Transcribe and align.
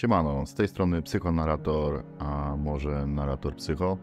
Siemano, 0.00 0.46
z 0.46 0.54
tej 0.54 0.68
strony 0.68 1.02
psychonarator, 1.02 2.02
a 2.18 2.56
może 2.56 3.06
narrator 3.06 3.56
psycho. 3.56 3.98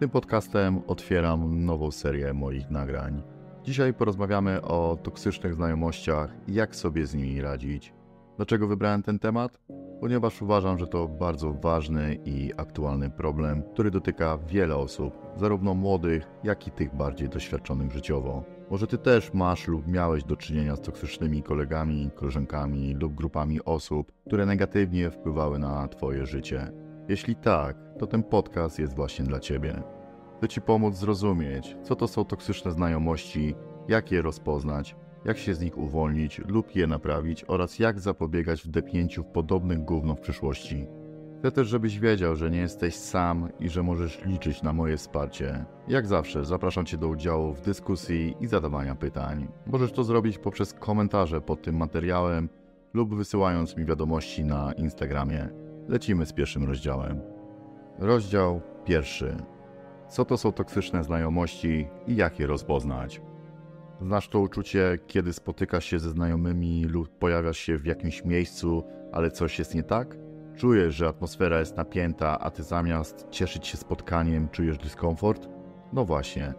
Tym 0.00 0.10
podcastem 0.10 0.82
otwieram 0.86 1.64
nową 1.64 1.90
serię 1.90 2.32
moich 2.32 2.70
nagrań. 2.70 3.22
Dzisiaj 3.64 3.94
porozmawiamy 3.94 4.62
o 4.62 4.98
toksycznych 5.02 5.54
znajomościach 5.54 6.34
i 6.48 6.54
jak 6.54 6.76
sobie 6.76 7.06
z 7.06 7.14
nimi 7.14 7.40
radzić. 7.40 7.94
Dlaczego 8.36 8.66
wybrałem 8.66 9.02
ten 9.02 9.18
temat? 9.18 9.58
Ponieważ 10.00 10.42
uważam, 10.42 10.78
że 10.78 10.86
to 10.86 11.08
bardzo 11.08 11.52
ważny 11.52 12.18
i 12.24 12.52
aktualny 12.56 13.10
problem, 13.10 13.62
który 13.72 13.90
dotyka 13.90 14.38
wiele 14.38 14.76
osób, 14.76 15.14
zarówno 15.36 15.74
młodych, 15.74 16.26
jak 16.44 16.66
i 16.66 16.70
tych 16.70 16.96
bardziej 16.96 17.28
doświadczonych 17.28 17.92
życiowo. 17.92 18.55
Może 18.70 18.86
ty 18.86 18.98
też 18.98 19.34
masz 19.34 19.68
lub 19.68 19.86
miałeś 19.86 20.24
do 20.24 20.36
czynienia 20.36 20.76
z 20.76 20.80
toksycznymi 20.80 21.42
kolegami, 21.42 22.10
koleżankami 22.14 22.94
lub 22.94 23.14
grupami 23.14 23.64
osób, 23.64 24.12
które 24.26 24.46
negatywnie 24.46 25.10
wpływały 25.10 25.58
na 25.58 25.88
twoje 25.88 26.26
życie. 26.26 26.72
Jeśli 27.08 27.36
tak, 27.36 27.76
to 27.98 28.06
ten 28.06 28.22
podcast 28.22 28.78
jest 28.78 28.96
właśnie 28.96 29.24
dla 29.24 29.40
ciebie. 29.40 29.82
Chcę 30.38 30.48
ci 30.48 30.60
pomóc 30.60 30.96
zrozumieć, 30.96 31.76
co 31.82 31.96
to 31.96 32.08
są 32.08 32.24
toksyczne 32.24 32.72
znajomości, 32.72 33.54
jak 33.88 34.12
je 34.12 34.22
rozpoznać, 34.22 34.96
jak 35.24 35.38
się 35.38 35.54
z 35.54 35.60
nich 35.60 35.78
uwolnić 35.78 36.38
lub 36.38 36.76
je 36.76 36.86
naprawić 36.86 37.44
oraz 37.48 37.78
jak 37.78 38.00
zapobiegać 38.00 38.62
wdepnięciu 38.62 39.22
w 39.22 39.26
podobnych 39.26 39.84
gówno 39.84 40.14
w 40.14 40.20
przyszłości. 40.20 40.86
Chcę 41.38 41.52
też, 41.52 41.68
żebyś 41.68 41.98
wiedział, 41.98 42.36
że 42.36 42.50
nie 42.50 42.58
jesteś 42.58 42.94
sam 42.94 43.48
i 43.60 43.68
że 43.68 43.82
możesz 43.82 44.24
liczyć 44.24 44.62
na 44.62 44.72
moje 44.72 44.96
wsparcie. 44.96 45.64
Jak 45.88 46.06
zawsze 46.06 46.44
zapraszam 46.44 46.86
Cię 46.86 46.96
do 46.98 47.08
udziału 47.08 47.52
w 47.52 47.60
dyskusji 47.60 48.36
i 48.40 48.46
zadawania 48.46 48.94
pytań. 48.94 49.48
Możesz 49.66 49.92
to 49.92 50.04
zrobić 50.04 50.38
poprzez 50.38 50.72
komentarze 50.72 51.40
pod 51.40 51.62
tym 51.62 51.76
materiałem 51.76 52.48
lub 52.94 53.14
wysyłając 53.14 53.76
mi 53.76 53.84
wiadomości 53.84 54.44
na 54.44 54.72
Instagramie. 54.72 55.48
Lecimy 55.88 56.26
z 56.26 56.32
pierwszym 56.32 56.64
rozdziałem. 56.64 57.20
Rozdział 57.98 58.60
pierwszy. 58.84 59.36
Co 60.08 60.24
to 60.24 60.36
są 60.36 60.52
toksyczne 60.52 61.04
znajomości 61.04 61.88
i 62.06 62.16
jak 62.16 62.40
je 62.40 62.46
rozpoznać? 62.46 63.22
Znasz 64.00 64.28
to 64.28 64.40
uczucie, 64.40 64.98
kiedy 65.06 65.32
spotykasz 65.32 65.84
się 65.84 65.98
ze 65.98 66.10
znajomymi 66.10 66.84
lub 66.84 67.18
pojawiasz 67.18 67.58
się 67.58 67.78
w 67.78 67.86
jakimś 67.86 68.24
miejscu, 68.24 68.84
ale 69.12 69.30
coś 69.30 69.58
jest 69.58 69.74
nie 69.74 69.82
tak? 69.82 70.25
Czujesz, 70.56 70.94
że 70.94 71.08
atmosfera 71.08 71.58
jest 71.58 71.76
napięta, 71.76 72.38
a 72.38 72.50
ty 72.50 72.62
zamiast 72.62 73.26
cieszyć 73.30 73.66
się 73.66 73.76
spotkaniem, 73.76 74.48
czujesz 74.48 74.78
dyskomfort? 74.78 75.48
No 75.92 76.04
właśnie. 76.04 76.54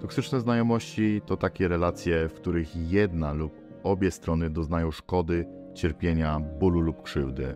Toksyczne 0.00 0.40
znajomości 0.40 1.20
to 1.26 1.36
takie 1.36 1.68
relacje, 1.68 2.28
w 2.28 2.34
których 2.34 2.76
jedna 2.90 3.32
lub 3.32 3.52
obie 3.82 4.10
strony 4.10 4.50
doznają 4.50 4.90
szkody, 4.90 5.46
cierpienia, 5.74 6.40
bólu 6.40 6.80
lub 6.80 7.02
krzywdy. 7.02 7.54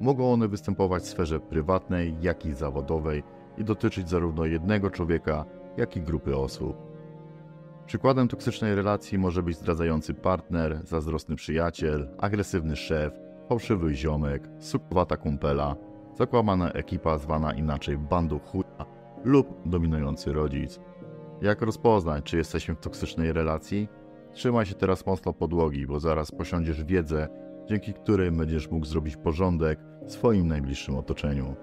Mogą 0.00 0.32
one 0.32 0.48
występować 0.48 1.02
w 1.02 1.06
sferze 1.06 1.40
prywatnej, 1.40 2.16
jak 2.20 2.46
i 2.46 2.54
zawodowej 2.54 3.22
i 3.58 3.64
dotyczyć 3.64 4.08
zarówno 4.08 4.44
jednego 4.44 4.90
człowieka, 4.90 5.44
jak 5.76 5.96
i 5.96 6.02
grupy 6.02 6.36
osób. 6.36 6.76
Przykładem 7.86 8.28
toksycznej 8.28 8.74
relacji 8.74 9.18
może 9.18 9.42
być 9.42 9.56
zdradzający 9.56 10.14
partner, 10.14 10.80
zazdrosny 10.84 11.36
przyjaciel, 11.36 12.08
agresywny 12.18 12.76
szef, 12.76 13.27
fałszywy 13.48 13.94
ziomek, 13.94 14.48
sukowata 14.58 15.16
kumpela, 15.16 15.76
zakłamana 16.14 16.72
ekipa 16.72 17.18
zwana 17.18 17.52
inaczej 17.52 17.98
bandą 17.98 18.38
chuja 18.38 18.86
lub 19.24 19.68
dominujący 19.68 20.32
rodzic. 20.32 20.80
Jak 21.42 21.62
rozpoznać, 21.62 22.24
czy 22.24 22.36
jesteśmy 22.36 22.74
w 22.74 22.80
toksycznej 22.80 23.32
relacji? 23.32 23.88
Trzymaj 24.32 24.66
się 24.66 24.74
teraz 24.74 25.06
mocno 25.06 25.32
podłogi, 25.32 25.86
bo 25.86 26.00
zaraz 26.00 26.30
posiądziesz 26.30 26.84
wiedzę, 26.84 27.28
dzięki 27.66 27.94
której 27.94 28.32
będziesz 28.32 28.70
mógł 28.70 28.86
zrobić 28.86 29.16
porządek 29.16 29.78
w 30.06 30.12
swoim 30.12 30.48
najbliższym 30.48 30.96
otoczeniu. 30.96 31.56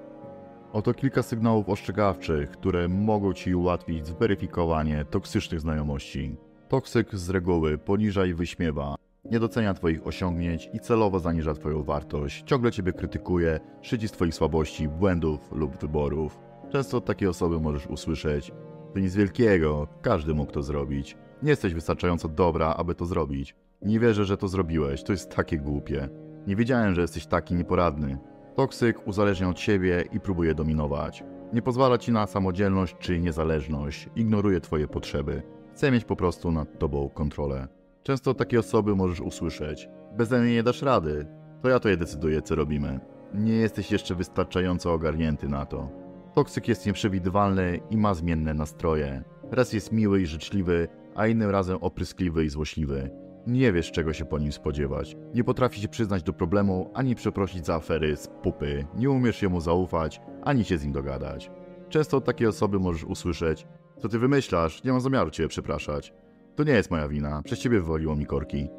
Oto 0.73 0.93
kilka 0.93 1.23
sygnałów 1.23 1.69
ostrzegawczych, 1.69 2.51
które 2.51 2.87
mogą 2.87 3.33
Ci 3.33 3.55
ułatwić 3.55 4.07
zweryfikowanie 4.07 5.05
toksycznych 5.05 5.61
znajomości. 5.61 6.35
Toksyk 6.67 7.15
z 7.15 7.29
reguły 7.29 7.77
poniża 7.77 8.25
i 8.25 8.33
wyśmiewa, 8.33 8.95
nie 9.31 9.39
docenia 9.39 9.73
Twoich 9.73 10.07
osiągnięć 10.07 10.69
i 10.73 10.79
celowo 10.79 11.19
zaniża 11.19 11.53
Twoją 11.53 11.83
wartość, 11.83 12.43
ciągle 12.45 12.71
Ciebie 12.71 12.93
krytykuje, 12.93 13.59
szydzi 13.81 14.07
z 14.07 14.11
Twoich 14.11 14.35
słabości, 14.35 14.87
błędów 14.87 15.51
lub 15.51 15.77
wyborów. 15.77 16.39
Często 16.69 16.97
od 16.97 17.05
takiej 17.05 17.27
osoby 17.27 17.59
możesz 17.59 17.87
usłyszeć: 17.87 18.51
To 18.93 18.99
nic 18.99 19.15
wielkiego, 19.15 19.87
każdy 20.01 20.33
mógł 20.33 20.51
to 20.51 20.63
zrobić. 20.63 21.17
Nie 21.43 21.49
jesteś 21.49 21.73
wystarczająco 21.73 22.29
dobra, 22.29 22.73
aby 22.77 22.95
to 22.95 23.05
zrobić. 23.05 23.55
Nie 23.81 23.99
wierzę, 23.99 24.25
że 24.25 24.37
to 24.37 24.47
zrobiłeś, 24.47 25.03
to 25.03 25.11
jest 25.11 25.35
takie 25.35 25.57
głupie. 25.57 26.09
Nie 26.47 26.55
wiedziałem, 26.55 26.95
że 26.95 27.01
jesteś 27.01 27.25
taki 27.25 27.55
nieporadny. 27.55 28.17
Toksyk 28.55 29.07
uzależnia 29.07 29.49
od 29.49 29.59
siebie 29.59 30.03
i 30.13 30.19
próbuje 30.19 30.55
dominować. 30.55 31.23
Nie 31.53 31.61
pozwala 31.61 31.97
ci 31.97 32.11
na 32.11 32.27
samodzielność 32.27 32.95
czy 32.99 33.19
niezależność, 33.19 34.09
ignoruje 34.15 34.61
twoje 34.61 34.87
potrzeby. 34.87 35.41
Chce 35.73 35.91
mieć 35.91 36.05
po 36.05 36.15
prostu 36.15 36.51
nad 36.51 36.79
tobą 36.79 37.09
kontrolę. 37.09 37.67
Często 38.05 38.31
od 38.31 38.37
takiej 38.37 38.59
osoby 38.59 38.95
możesz 38.95 39.21
usłyszeć: 39.21 39.89
Beze 40.17 40.41
mnie 40.41 40.53
nie 40.53 40.63
dasz 40.63 40.81
rady, 40.81 41.27
to 41.61 41.69
ja 41.69 41.79
to 41.79 41.89
je 41.89 41.97
decyduję, 41.97 42.41
co 42.41 42.55
robimy. 42.55 42.99
Nie 43.33 43.53
jesteś 43.53 43.91
jeszcze 43.91 44.15
wystarczająco 44.15 44.93
ogarnięty 44.93 45.49
na 45.49 45.65
to. 45.65 45.89
Toksyk 46.33 46.67
jest 46.67 46.85
nieprzewidywalny 46.85 47.79
i 47.89 47.97
ma 47.97 48.13
zmienne 48.13 48.53
nastroje. 48.53 49.23
Raz 49.51 49.73
jest 49.73 49.91
miły 49.91 50.21
i 50.21 50.25
życzliwy, 50.25 50.87
a 51.15 51.27
innym 51.27 51.49
razem 51.49 51.77
opryskliwy 51.77 52.45
i 52.45 52.49
złośliwy. 52.49 53.09
Nie 53.47 53.71
wiesz, 53.71 53.91
czego 53.91 54.13
się 54.13 54.25
po 54.25 54.39
nim 54.39 54.51
spodziewać. 54.51 55.17
Nie 55.33 55.43
potrafi 55.43 55.81
się 55.81 55.87
przyznać 55.87 56.23
do 56.23 56.33
problemu, 56.33 56.91
ani 56.93 57.15
przeprosić 57.15 57.65
za 57.65 57.75
afery 57.75 58.17
z 58.17 58.27
pupy. 58.27 58.87
Nie 58.95 59.09
umiesz 59.09 59.41
jemu 59.41 59.61
zaufać, 59.61 60.21
ani 60.43 60.65
się 60.65 60.77
z 60.77 60.83
nim 60.83 60.93
dogadać. 60.93 61.51
Często 61.89 62.17
od 62.17 62.25
takiej 62.25 62.47
osoby 62.47 62.79
możesz 62.79 63.03
usłyszeć: 63.03 63.67
Co 63.99 64.09
ty 64.09 64.19
wymyślasz? 64.19 64.83
Nie 64.83 64.91
mam 64.91 65.01
zamiaru 65.01 65.31
cię 65.31 65.47
przepraszać. 65.47 66.13
To 66.55 66.63
nie 66.63 66.73
jest 66.73 66.91
moja 66.91 67.07
wina, 67.07 67.41
przez 67.43 67.59
ciebie 67.59 67.79
wywaliło 67.79 68.15
mi 68.15 68.25
korki. 68.25 68.69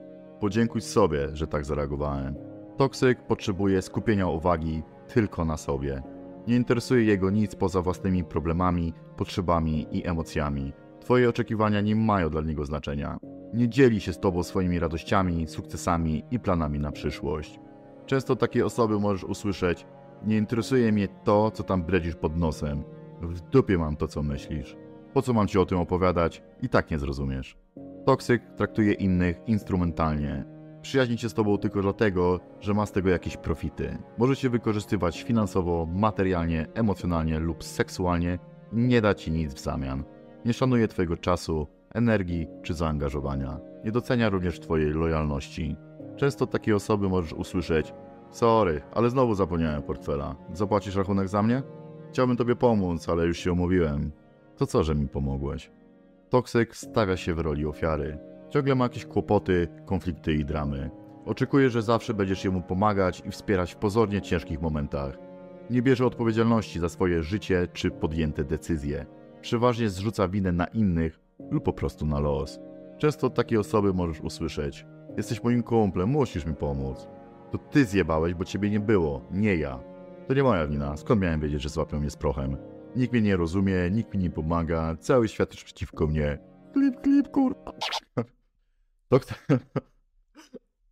Podziękuj 0.40 0.80
sobie, 0.80 1.28
że 1.32 1.46
tak 1.46 1.64
zareagowałem. 1.64 2.34
Toksyk 2.76 3.22
potrzebuje 3.26 3.82
skupienia 3.82 4.26
uwagi 4.26 4.82
tylko 5.08 5.44
na 5.44 5.56
sobie. 5.56 6.02
Nie 6.46 6.56
interesuje 6.56 7.04
jego 7.04 7.30
nic 7.30 7.54
poza 7.54 7.82
własnymi 7.82 8.24
problemami, 8.24 8.92
potrzebami 9.16 9.86
i 9.90 10.06
emocjami. 10.06 10.72
Twoje 11.00 11.28
oczekiwania 11.28 11.80
nie 11.80 11.96
mają 11.96 12.30
dla 12.30 12.40
niego 12.40 12.64
znaczenia. 12.64 13.18
Nie 13.54 13.68
dzieli 13.68 14.00
się 14.00 14.12
z 14.12 14.20
tobą 14.20 14.42
swoimi 14.42 14.78
radościami, 14.78 15.46
sukcesami 15.46 16.24
i 16.30 16.40
planami 16.40 16.78
na 16.78 16.92
przyszłość. 16.92 17.60
Często 18.06 18.32
od 18.32 18.40
takiej 18.40 18.62
osoby 18.62 19.00
możesz 19.00 19.24
usłyszeć: 19.24 19.86
Nie 20.24 20.36
interesuje 20.36 20.92
mnie 20.92 21.08
to, 21.24 21.50
co 21.50 21.62
tam 21.62 21.82
bredzisz 21.82 22.14
pod 22.14 22.36
nosem. 22.36 22.84
W 23.22 23.40
dupie 23.40 23.78
mam 23.78 23.96
to, 23.96 24.08
co 24.08 24.22
myślisz. 24.22 24.76
Po 25.16 25.22
co 25.22 25.32
mam 25.32 25.48
ci 25.48 25.58
o 25.58 25.66
tym 25.66 25.78
opowiadać? 25.78 26.42
I 26.62 26.68
tak 26.68 26.90
nie 26.90 26.98
zrozumiesz. 26.98 27.56
Toksyk 28.06 28.42
traktuje 28.56 28.92
innych 28.92 29.40
instrumentalnie. 29.46 30.44
Przyjaźni 30.82 31.18
się 31.18 31.28
z 31.28 31.34
tobą 31.34 31.58
tylko 31.58 31.82
dlatego, 31.82 32.40
że 32.60 32.74
ma 32.74 32.86
z 32.86 32.92
tego 32.92 33.10
jakieś 33.10 33.36
profity. 33.36 33.98
Może 34.18 34.36
cię 34.36 34.50
wykorzystywać 34.50 35.22
finansowo, 35.22 35.86
materialnie, 35.94 36.66
emocjonalnie 36.74 37.40
lub 37.40 37.64
seksualnie 37.64 38.38
i 38.72 38.76
nie 38.76 39.00
da 39.00 39.14
ci 39.14 39.32
nic 39.32 39.54
w 39.54 39.60
zamian. 39.60 40.04
Nie 40.44 40.52
szanuje 40.52 40.88
twojego 40.88 41.16
czasu, 41.16 41.66
energii 41.94 42.46
czy 42.62 42.74
zaangażowania. 42.74 43.60
Nie 43.84 43.92
docenia 43.92 44.28
również 44.28 44.60
twojej 44.60 44.90
lojalności. 44.90 45.76
Często 46.16 46.44
od 46.44 46.50
takiej 46.50 46.74
osoby 46.74 47.08
możesz 47.08 47.32
usłyszeć 47.32 47.94
Sorry, 48.30 48.82
ale 48.92 49.10
znowu 49.10 49.34
zapomniałem 49.34 49.82
portfela. 49.82 50.36
Zapłacisz 50.52 50.96
rachunek 50.96 51.28
za 51.28 51.42
mnie? 51.42 51.62
Chciałbym 52.10 52.36
tobie 52.36 52.56
pomóc, 52.56 53.08
ale 53.08 53.26
już 53.26 53.38
się 53.38 53.52
umówiłem. 53.52 54.12
To 54.56 54.66
co, 54.66 54.84
że 54.84 54.94
mi 54.94 55.08
pomogłeś? 55.08 55.70
Toksyk 56.30 56.76
stawia 56.76 57.16
się 57.16 57.34
w 57.34 57.38
roli 57.38 57.66
ofiary. 57.66 58.18
Ciągle 58.50 58.74
ma 58.74 58.84
jakieś 58.84 59.06
kłopoty, 59.06 59.68
konflikty 59.86 60.34
i 60.34 60.44
dramy. 60.44 60.90
Oczekuje, 61.24 61.70
że 61.70 61.82
zawsze 61.82 62.14
będziesz 62.14 62.44
jemu 62.44 62.62
pomagać 62.62 63.22
i 63.26 63.30
wspierać 63.30 63.72
w 63.72 63.76
pozornie 63.76 64.22
ciężkich 64.22 64.60
momentach. 64.60 65.18
Nie 65.70 65.82
bierze 65.82 66.06
odpowiedzialności 66.06 66.80
za 66.80 66.88
swoje 66.88 67.22
życie 67.22 67.68
czy 67.72 67.90
podjęte 67.90 68.44
decyzje. 68.44 69.06
Przeważnie 69.40 69.88
zrzuca 69.88 70.28
winę 70.28 70.52
na 70.52 70.66
innych 70.66 71.20
lub 71.50 71.64
po 71.64 71.72
prostu 71.72 72.06
na 72.06 72.20
los. 72.20 72.60
Często 72.98 73.26
od 73.26 73.34
takiej 73.34 73.58
osoby 73.58 73.94
możesz 73.94 74.20
usłyszeć: 74.20 74.86
Jesteś 75.16 75.42
moim 75.42 75.62
kumplem, 75.62 76.08
musisz 76.08 76.46
mi 76.46 76.54
pomóc. 76.54 77.08
To 77.50 77.58
ty 77.58 77.84
zjebałeś, 77.84 78.34
bo 78.34 78.44
ciebie 78.44 78.70
nie 78.70 78.80
było, 78.80 79.22
nie 79.30 79.56
ja. 79.56 79.80
To 80.28 80.34
nie 80.34 80.42
moja 80.42 80.66
wina, 80.66 80.96
skąd 80.96 81.20
miałem 81.20 81.40
wiedzieć, 81.40 81.62
że 81.62 81.68
złapią 81.68 82.00
mnie 82.00 82.10
z 82.10 82.16
prochem? 82.16 82.56
Nikt 82.96 83.12
mnie 83.12 83.22
nie 83.22 83.36
rozumie, 83.36 83.90
nikt 83.90 84.14
mi 84.14 84.20
nie 84.20 84.30
pomaga, 84.30 84.96
cały 85.00 85.28
świat 85.28 85.52
jest 85.52 85.64
przeciwko 85.64 86.06
mnie. 86.06 86.38
Klip, 86.72 87.00
klip, 87.00 87.28
kurwa. 87.28 87.72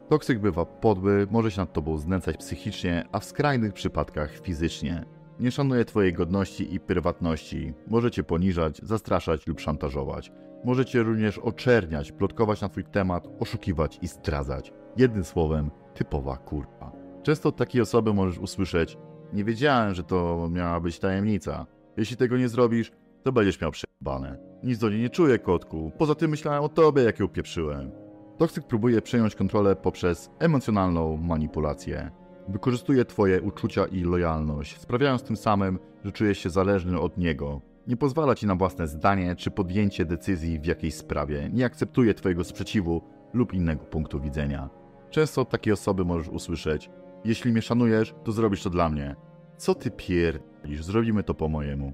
Toksyk 0.09 0.39
bywa 0.47 0.65
podły, 0.65 1.27
może 1.31 1.51
się 1.51 1.61
nad 1.61 1.73
tobą 1.73 1.99
znęcać 1.99 2.37
psychicznie, 2.37 3.05
a 3.13 3.21
w 3.21 3.25
skrajnych 3.25 3.73
przypadkach 3.73 4.39
fizycznie. 4.39 5.05
Nie 5.41 5.51
szanuje 5.51 5.85
twojej 5.85 6.13
godności 6.13 6.75
i 6.75 6.81
prywatności. 6.81 7.75
Może 7.87 8.11
cię 8.11 8.23
poniżać, 8.23 8.81
zastraszać 8.83 9.47
lub 9.47 9.61
szantażować. 9.61 10.33
Może 10.65 10.85
cię 10.85 11.03
również 11.03 11.39
oczerniać, 11.39 12.13
plotkować 12.13 12.61
na 12.61 12.69
twój 12.69 12.85
temat, 12.85 13.29
oszukiwać 13.41 13.99
i 14.03 14.09
zdradzać. 14.09 14.73
Jednym 14.97 15.25
słowem, 15.25 15.71
typowa 15.95 16.37
kurwa. 16.37 16.93
Często 17.23 17.49
od 17.49 17.57
takiej 17.57 17.81
osoby 17.83 18.15
możesz 18.15 18.39
usłyszeć: 18.39 18.99
Nie 19.33 19.45
wiedziałem, 19.45 19.95
że 19.95 20.05
to 20.05 20.49
miała 20.53 20.81
być 20.81 20.99
tajemnica. 20.99 21.67
Jeśli 21.97 22.17
tego 22.17 22.37
nie 22.37 22.49
zrobisz, 22.49 22.93
to 23.23 23.33
będziesz 23.33 23.61
miał 23.61 23.71
przebane. 23.71 24.39
Nic 24.63 24.79
do 24.79 24.91
niej 24.91 25.01
nie 25.01 25.11
czuję, 25.11 25.39
kotku. 25.39 25.93
Poza 25.99 26.15
tym 26.15 26.31
myślałem 26.31 26.63
o 26.63 26.69
tobie, 26.69 27.03
jak 27.03 27.19
ją 27.19 27.27
upieprzyłem. 27.27 27.91
Toksyk 28.39 28.67
próbuje 28.67 29.03
przejąć 29.03 29.35
kontrolę 29.35 29.77
poprzez 29.77 30.31
emocjonalną 30.39 31.17
manipulację. 31.17 32.11
Wykorzystuje 32.49 33.05
twoje 33.05 33.43
uczucia 33.43 33.87
i 33.87 34.01
lojalność, 34.01 34.81
sprawiając 34.81 35.23
tym 35.23 35.37
samym, 35.37 35.79
że 36.05 36.13
czujesz 36.13 36.39
się 36.39 36.51
zależny 36.51 37.01
od 37.01 37.19
niego. 37.19 37.61
Nie 37.87 37.97
pozwala 37.97 38.35
ci 38.35 38.47
na 38.47 38.55
własne 38.55 38.89
zdanie 38.89 39.37
czy 39.37 39.51
podjęcie 39.51 40.05
decyzji 40.05 40.61
w 40.61 40.67
jakiejś 40.67 40.95
sprawie, 40.95 41.51
nie 41.53 41.65
akceptuje 41.65 42.15
twojego 42.15 42.45
sprzeciwu 42.45 43.03
lub 43.33 43.55
innego 43.55 43.85
punktu 43.85 44.21
widzenia. 44.21 44.71
Często 45.11 45.41
od 45.41 45.51
takiej 45.51 45.73
osoby 45.73 46.05
możesz 46.05 46.29
usłyszeć: 46.29 46.91
Jeśli 47.25 47.53
mnie 47.53 47.63
szanujesz, 47.63 48.15
to 48.25 48.33
zrobisz 48.33 48.63
to 48.63 48.71
dla 48.71 48.89
mnie. 48.89 49.17
Co 49.57 49.75
ty 49.75 49.91
pierdolisz, 49.91 50.85
zrobimy 50.85 51.23
to 51.23 51.35
po 51.35 51.49
mojemu. 51.49 51.93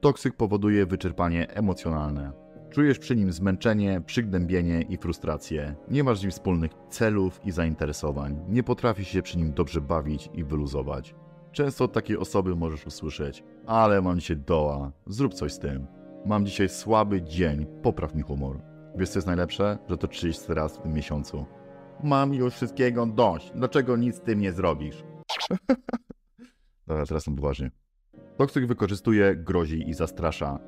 Toksyk 0.00 0.36
powoduje 0.36 0.86
wyczerpanie 0.86 1.50
emocjonalne. 1.50 2.32
Czujesz 2.70 2.98
przy 2.98 3.16
nim 3.16 3.32
zmęczenie, 3.32 4.00
przygnębienie 4.06 4.82
i 4.82 4.96
frustrację. 4.96 5.74
Nie 5.88 6.04
masz 6.04 6.18
z 6.18 6.22
nim 6.22 6.30
wspólnych 6.30 6.70
celów 6.90 7.40
i 7.44 7.50
zainteresowań. 7.50 8.40
Nie 8.48 8.62
potrafisz 8.62 9.08
się 9.08 9.22
przy 9.22 9.38
nim 9.38 9.52
dobrze 9.52 9.80
bawić 9.80 10.30
i 10.34 10.44
wyluzować. 10.44 11.14
Często 11.52 11.84
od 11.84 11.92
takiej 11.92 12.18
osoby 12.18 12.56
możesz 12.56 12.86
usłyszeć: 12.86 13.44
Ale 13.66 14.02
mam 14.02 14.20
dzisiaj 14.20 14.36
doła, 14.36 14.92
zrób 15.06 15.34
coś 15.34 15.52
z 15.52 15.58
tym. 15.58 15.86
Mam 16.26 16.46
dzisiaj 16.46 16.68
słaby 16.68 17.22
dzień, 17.22 17.66
popraw 17.82 18.14
mi 18.14 18.22
humor. 18.22 18.60
Wiesz 18.96 19.08
co 19.08 19.18
jest 19.18 19.26
najlepsze? 19.26 19.78
Że 19.88 19.98
to 19.98 20.08
30 20.08 20.54
raz 20.54 20.76
w 20.76 20.82
tym 20.82 20.92
miesiącu. 20.92 21.46
Mam 22.02 22.34
już 22.34 22.54
wszystkiego 22.54 23.06
dość. 23.06 23.52
Dlaczego 23.54 23.96
nic 23.96 24.16
z 24.16 24.20
tym 24.20 24.40
nie 24.40 24.52
zrobisz? 24.52 25.04
Dobra, 26.86 27.06
teraz 27.06 27.22
są 27.22 27.36
poważnie. 27.36 27.70
Wykorzystuje, 28.66 29.36
grozi 29.36 29.88
i 29.88 29.94
zastrasza. 29.94 30.58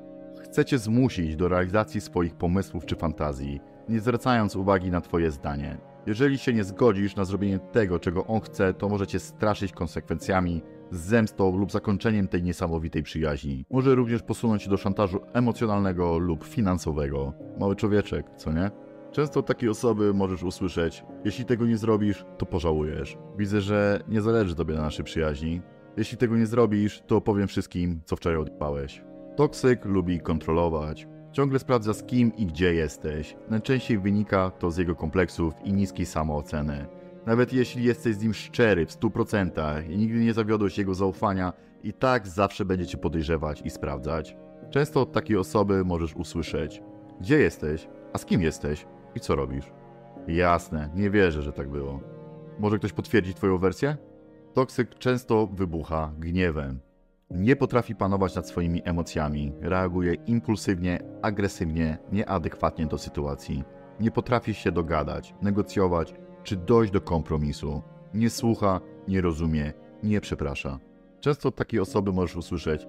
Chcecie 0.43 0.77
zmusić 0.77 1.35
do 1.35 1.47
realizacji 1.47 2.01
swoich 2.01 2.35
pomysłów 2.35 2.85
czy 2.85 2.95
fantazji, 2.95 3.59
nie 3.89 3.99
zwracając 3.99 4.55
uwagi 4.55 4.91
na 4.91 5.01
Twoje 5.01 5.31
zdanie. 5.31 5.77
Jeżeli 6.07 6.37
się 6.37 6.53
nie 6.53 6.63
zgodzisz 6.63 7.15
na 7.15 7.25
zrobienie 7.25 7.59
tego, 7.59 7.99
czego 7.99 8.25
on 8.25 8.41
chce, 8.41 8.73
to 8.73 8.89
możecie 8.89 9.19
straszyć 9.19 9.71
konsekwencjami, 9.71 10.61
zemstą 10.91 11.57
lub 11.57 11.71
zakończeniem 11.71 12.27
tej 12.27 12.43
niesamowitej 12.43 13.03
przyjaźni. 13.03 13.65
Może 13.71 13.95
również 13.95 14.23
posunąć 14.23 14.67
do 14.67 14.77
szantażu 14.77 15.19
emocjonalnego 15.33 16.17
lub 16.17 16.43
finansowego. 16.43 17.33
Mały 17.59 17.75
człowieczek, 17.75 18.25
co 18.37 18.51
nie? 18.51 18.71
Często 19.11 19.39
od 19.39 19.45
takiej 19.45 19.69
osoby 19.69 20.13
możesz 20.13 20.43
usłyszeć: 20.43 21.03
Jeśli 21.25 21.45
tego 21.45 21.65
nie 21.65 21.77
zrobisz, 21.77 22.25
to 22.37 22.45
pożałujesz. 22.45 23.17
Widzę, 23.37 23.61
że 23.61 23.99
nie 24.07 24.21
zależy 24.21 24.55
tobie 24.55 24.75
na 24.75 24.81
naszej 24.81 25.05
przyjaźni. 25.05 25.61
Jeśli 25.97 26.17
tego 26.17 26.37
nie 26.37 26.45
zrobisz, 26.45 27.01
to 27.07 27.17
opowiem 27.17 27.47
wszystkim, 27.47 28.01
co 28.05 28.15
wczoraj 28.15 28.39
odpałeś. 28.39 29.03
Toksyk 29.35 29.85
lubi 29.85 30.19
kontrolować. 30.19 31.07
Ciągle 31.31 31.59
sprawdza 31.59 31.93
z 31.93 32.03
kim 32.03 32.35
i 32.35 32.45
gdzie 32.45 32.73
jesteś. 32.73 33.35
Najczęściej 33.49 33.99
wynika 33.99 34.51
to 34.51 34.71
z 34.71 34.77
jego 34.77 34.95
kompleksów 34.95 35.53
i 35.63 35.73
niskiej 35.73 36.05
samooceny. 36.05 36.85
Nawet 37.25 37.53
jeśli 37.53 37.83
jesteś 37.83 38.15
z 38.15 38.23
nim 38.23 38.33
szczery 38.33 38.85
w 38.85 38.91
100% 38.91 39.89
i 39.89 39.97
nigdy 39.97 40.19
nie 40.19 40.33
zawiodłeś 40.33 40.77
jego 40.77 40.95
zaufania, 40.95 41.53
i 41.83 41.93
tak 41.93 42.27
zawsze 42.27 42.65
będzie 42.65 42.87
cię 42.87 42.97
podejrzewać 42.97 43.61
i 43.65 43.69
sprawdzać. 43.69 44.37
Często 44.69 45.01
od 45.01 45.11
takiej 45.11 45.37
osoby 45.37 45.85
możesz 45.85 46.15
usłyszeć: 46.15 46.81
Gdzie 47.21 47.39
jesteś? 47.39 47.87
A 48.13 48.17
z 48.17 48.25
kim 48.25 48.41
jesteś? 48.41 48.85
I 49.15 49.19
co 49.19 49.35
robisz? 49.35 49.71
Jasne, 50.27 50.89
nie 50.95 51.09
wierzę, 51.09 51.41
że 51.41 51.53
tak 51.53 51.69
było. 51.69 51.99
Może 52.59 52.77
ktoś 52.77 52.93
potwierdzi 52.93 53.33
Twoją 53.33 53.57
wersję? 53.57 53.97
Toksyk 54.57 54.95
często 54.99 55.47
wybucha 55.47 56.11
gniewem. 56.19 56.79
Nie 57.31 57.55
potrafi 57.55 57.95
panować 57.95 58.35
nad 58.35 58.47
swoimi 58.47 58.81
emocjami, 58.85 59.53
reaguje 59.61 60.13
impulsywnie, 60.13 60.99
agresywnie, 61.21 61.97
nieadekwatnie 62.11 62.85
do 62.85 62.97
sytuacji. 62.97 63.63
Nie 63.99 64.11
potrafi 64.11 64.53
się 64.53 64.71
dogadać, 64.71 65.35
negocjować 65.41 66.13
czy 66.43 66.55
dojść 66.55 66.93
do 66.93 67.01
kompromisu. 67.01 67.81
Nie 68.13 68.29
słucha, 68.29 68.81
nie 69.07 69.21
rozumie, 69.21 69.73
nie 70.03 70.21
przeprasza. 70.21 70.79
Często 71.19 71.51
takiej 71.51 71.79
osoby 71.79 72.13
możesz 72.13 72.35
usłyszeć: 72.35 72.87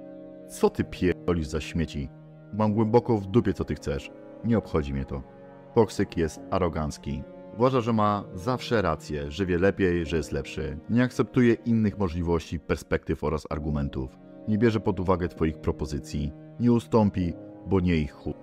Co 0.48 0.70
ty 0.70 0.84
pierdolisz 0.84 1.46
za 1.46 1.60
śmieci? 1.60 2.08
Mam 2.52 2.74
głęboko 2.74 3.16
w 3.18 3.26
dupie, 3.26 3.52
co 3.52 3.64
ty 3.64 3.74
chcesz. 3.74 4.10
Nie 4.44 4.58
obchodzi 4.58 4.94
mnie 4.94 5.04
to. 5.04 5.22
Toksyk 5.74 6.16
jest 6.16 6.40
arogancki. 6.50 7.22
Uważa, 7.58 7.80
że 7.80 7.92
ma 7.92 8.24
zawsze 8.34 8.82
rację, 8.82 9.30
że 9.30 9.46
wie 9.46 9.58
lepiej, 9.58 10.06
że 10.06 10.16
jest 10.16 10.32
lepszy. 10.32 10.78
Nie 10.90 11.02
akceptuje 11.02 11.54
innych 11.54 11.98
możliwości, 11.98 12.60
perspektyw 12.60 13.24
oraz 13.24 13.46
argumentów. 13.50 14.18
Nie 14.48 14.58
bierze 14.58 14.80
pod 14.80 15.00
uwagę 15.00 15.28
Twoich 15.28 15.58
propozycji. 15.58 16.32
Nie 16.60 16.72
ustąpi, 16.72 17.32
bo 17.66 17.80
nie 17.80 17.96
ich 17.96 18.12
chu. 18.12 18.34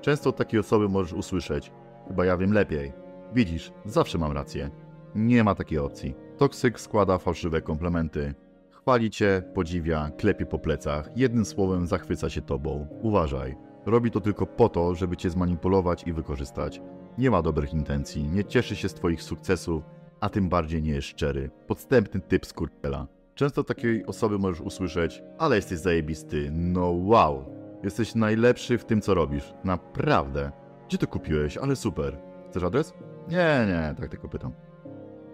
Często 0.00 0.30
od 0.30 0.36
takiej 0.36 0.60
osoby 0.60 0.88
możesz 0.88 1.12
usłyszeć: 1.12 1.72
Chyba 2.08 2.24
ja 2.24 2.36
wiem 2.36 2.52
lepiej. 2.52 2.92
Widzisz, 3.34 3.72
zawsze 3.84 4.18
mam 4.18 4.32
rację. 4.32 4.70
Nie 5.14 5.44
ma 5.44 5.54
takiej 5.54 5.78
opcji. 5.78 6.14
Toksyk 6.38 6.80
składa 6.80 7.18
fałszywe 7.18 7.62
komplementy. 7.62 8.34
Chwali 8.70 9.10
cię, 9.10 9.42
podziwia, 9.54 10.10
klepie 10.18 10.46
po 10.46 10.58
plecach, 10.58 11.10
jednym 11.16 11.44
słowem 11.44 11.86
zachwyca 11.86 12.30
się 12.30 12.42
tobą. 12.42 12.86
Uważaj. 13.02 13.56
Robi 13.86 14.10
to 14.10 14.20
tylko 14.20 14.46
po 14.46 14.68
to, 14.68 14.94
żeby 14.94 15.16
cię 15.16 15.30
zmanipulować 15.30 16.06
i 16.06 16.12
wykorzystać. 16.12 16.80
Nie 17.18 17.30
ma 17.30 17.42
dobrych 17.42 17.72
intencji, 17.72 18.28
nie 18.28 18.44
cieszy 18.44 18.76
się 18.76 18.88
z 18.88 18.94
twoich 18.94 19.22
sukcesów, 19.22 19.82
a 20.20 20.28
tym 20.28 20.48
bardziej 20.48 20.82
nie 20.82 20.92
jest 20.92 21.08
szczery. 21.08 21.50
Podstępny 21.66 22.20
typ 22.20 22.46
skurczela. 22.46 23.06
Często 23.34 23.64
takiej 23.64 24.06
osoby 24.06 24.38
możesz 24.38 24.60
usłyszeć, 24.60 25.22
ale 25.38 25.56
jesteś 25.56 25.78
zajebisty, 25.78 26.48
no 26.52 26.90
wow. 26.90 27.44
Jesteś 27.82 28.14
najlepszy 28.14 28.78
w 28.78 28.84
tym, 28.84 29.00
co 29.00 29.14
robisz. 29.14 29.54
Naprawdę. 29.64 30.52
Gdzie 30.88 30.98
to 30.98 31.06
kupiłeś? 31.06 31.56
Ale 31.56 31.76
super. 31.76 32.18
Chcesz 32.50 32.62
adres? 32.62 32.94
Nie, 33.28 33.66
nie, 33.66 33.94
tak 34.00 34.10
tylko 34.10 34.28
pytam. 34.28 34.52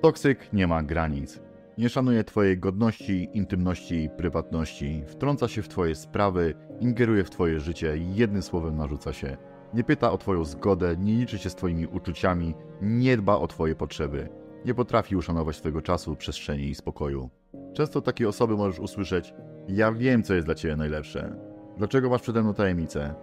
Toksyk 0.03 0.53
nie 0.53 0.67
ma 0.67 0.83
granic. 0.83 1.41
Nie 1.79 1.89
szanuje 1.89 2.25
Twojej 2.25 2.59
godności, 2.59 3.29
intymności 3.33 4.05
i 4.05 4.11
prywatności. 4.11 5.03
Wtrąca 5.07 5.49
się 5.49 5.63
w 5.63 5.69
Twoje 5.69 5.95
sprawy, 5.95 6.55
ingeruje 6.81 7.25
w 7.25 7.31
Twoje 7.31 7.61
życie 7.61 7.97
jednym 7.97 8.43
słowem 8.43 8.77
narzuca 8.77 9.13
się. 9.13 9.37
Nie 9.75 9.85
pyta 9.85 10.13
o 10.13 10.19
Twoją 10.19 10.45
zgodę, 10.45 10.97
nie 10.97 11.13
liczy 11.13 11.39
się 11.39 11.51
z 11.51 11.55
Twoimi 11.55 11.87
uczuciami, 11.87 12.55
nie 12.83 13.17
dba 13.17 13.37
o 13.37 13.47
Twoje 13.47 13.75
potrzeby. 13.75 14.29
Nie 14.65 14.75
potrafi 14.75 15.17
uszanować 15.17 15.59
Twojego 15.59 15.83
czasu, 15.83 16.17
przestrzeni 16.17 16.69
i 16.69 16.75
spokoju. 16.75 17.31
Często 17.73 18.01
takie 18.01 18.29
osoby 18.29 18.57
możesz 18.57 18.81
usłyszeć: 18.81 19.35
Ja 19.69 19.93
wiem, 19.93 20.23
co 20.23 20.35
jest 20.35 20.47
dla 20.47 20.55
Ciebie 20.55 20.77
najlepsze. 20.77 21.37
Dlaczego 21.79 22.11
masz 22.11 22.23
przede 22.23 22.43
mną 22.43 22.55
tajemnicę? 22.55 23.15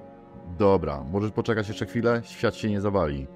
Dobra, 0.58 1.04
możesz 1.04 1.32
poczekać 1.32 1.68
jeszcze 1.68 1.86
chwilę, 1.86 2.22
świat 2.24 2.56
się 2.56 2.70
nie 2.70 2.82
zawali. 2.82 3.28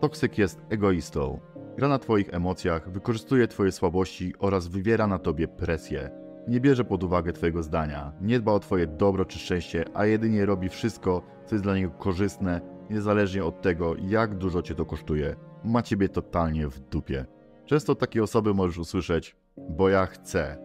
Toksyk 0.00 0.38
jest 0.38 0.60
egoistą. 0.70 1.40
Gra 1.76 1.88
na 1.88 1.98
Twoich 1.98 2.34
emocjach, 2.34 2.90
wykorzystuje 2.90 3.48
Twoje 3.48 3.72
słabości 3.72 4.34
oraz 4.38 4.68
wywiera 4.68 5.06
na 5.06 5.18
Tobie 5.18 5.48
presję. 5.48 6.23
Nie 6.48 6.60
bierze 6.60 6.84
pod 6.84 7.04
uwagę 7.04 7.32
Twojego 7.32 7.62
zdania, 7.62 8.12
nie 8.20 8.40
dba 8.40 8.52
o 8.52 8.60
Twoje 8.60 8.86
dobro 8.86 9.24
czy 9.24 9.38
szczęście, 9.38 9.84
a 9.94 10.06
jedynie 10.06 10.46
robi 10.46 10.68
wszystko, 10.68 11.22
co 11.46 11.54
jest 11.54 11.64
dla 11.64 11.76
niego 11.76 11.92
korzystne, 11.92 12.60
niezależnie 12.90 13.44
od 13.44 13.62
tego, 13.62 13.94
jak 13.96 14.38
dużo 14.38 14.62
Cię 14.62 14.74
to 14.74 14.86
kosztuje. 14.86 15.36
Ma 15.64 15.82
Ciebie 15.82 16.08
totalnie 16.08 16.68
w 16.68 16.80
dupie. 16.80 17.26
Często 17.64 17.92
od 17.92 17.98
takiej 17.98 18.22
osoby 18.22 18.54
możesz 18.54 18.78
usłyszeć, 18.78 19.36
bo 19.70 19.88
ja 19.88 20.06
chcę, 20.06 20.58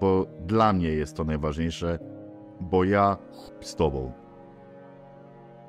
bo 0.00 0.26
dla 0.46 0.72
mnie 0.72 0.88
jest 0.88 1.16
to 1.16 1.24
najważniejsze, 1.24 1.98
bo 2.60 2.84
ja 2.84 3.16
z 3.60 3.74
Tobą. 3.76 4.12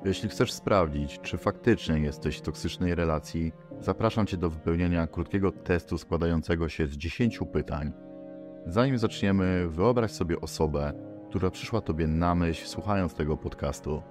Jeśli 0.04 0.28
chcesz 0.28 0.52
sprawdzić, 0.52 1.20
czy 1.20 1.38
faktycznie 1.38 2.00
jesteś 2.00 2.38
w 2.38 2.42
toksycznej 2.42 2.94
relacji, 2.94 3.52
zapraszam 3.80 4.26
Cię 4.26 4.36
do 4.36 4.50
wypełnienia 4.50 5.06
krótkiego 5.06 5.52
testu 5.52 5.98
składającego 5.98 6.68
się 6.68 6.86
z 6.86 6.96
10 6.96 7.40
pytań. 7.52 7.92
Zanim 8.66 8.98
zaczniemy, 8.98 9.68
wyobraź 9.68 10.10
sobie 10.10 10.40
osobę, 10.40 10.92
która 11.28 11.50
przyszła 11.50 11.80
Tobie 11.80 12.06
na 12.06 12.34
myśl 12.34 12.66
słuchając 12.66 13.14
tego 13.14 13.36
podcastu. 13.36 14.02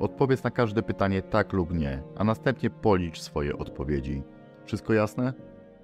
Odpowiedz 0.00 0.44
na 0.44 0.50
każde 0.50 0.82
pytanie 0.82 1.22
tak 1.22 1.52
lub 1.52 1.74
nie, 1.74 2.02
a 2.16 2.24
następnie 2.24 2.70
policz 2.70 3.20
swoje 3.20 3.58
odpowiedzi. 3.58 4.22
Wszystko 4.64 4.92
jasne? 4.92 5.32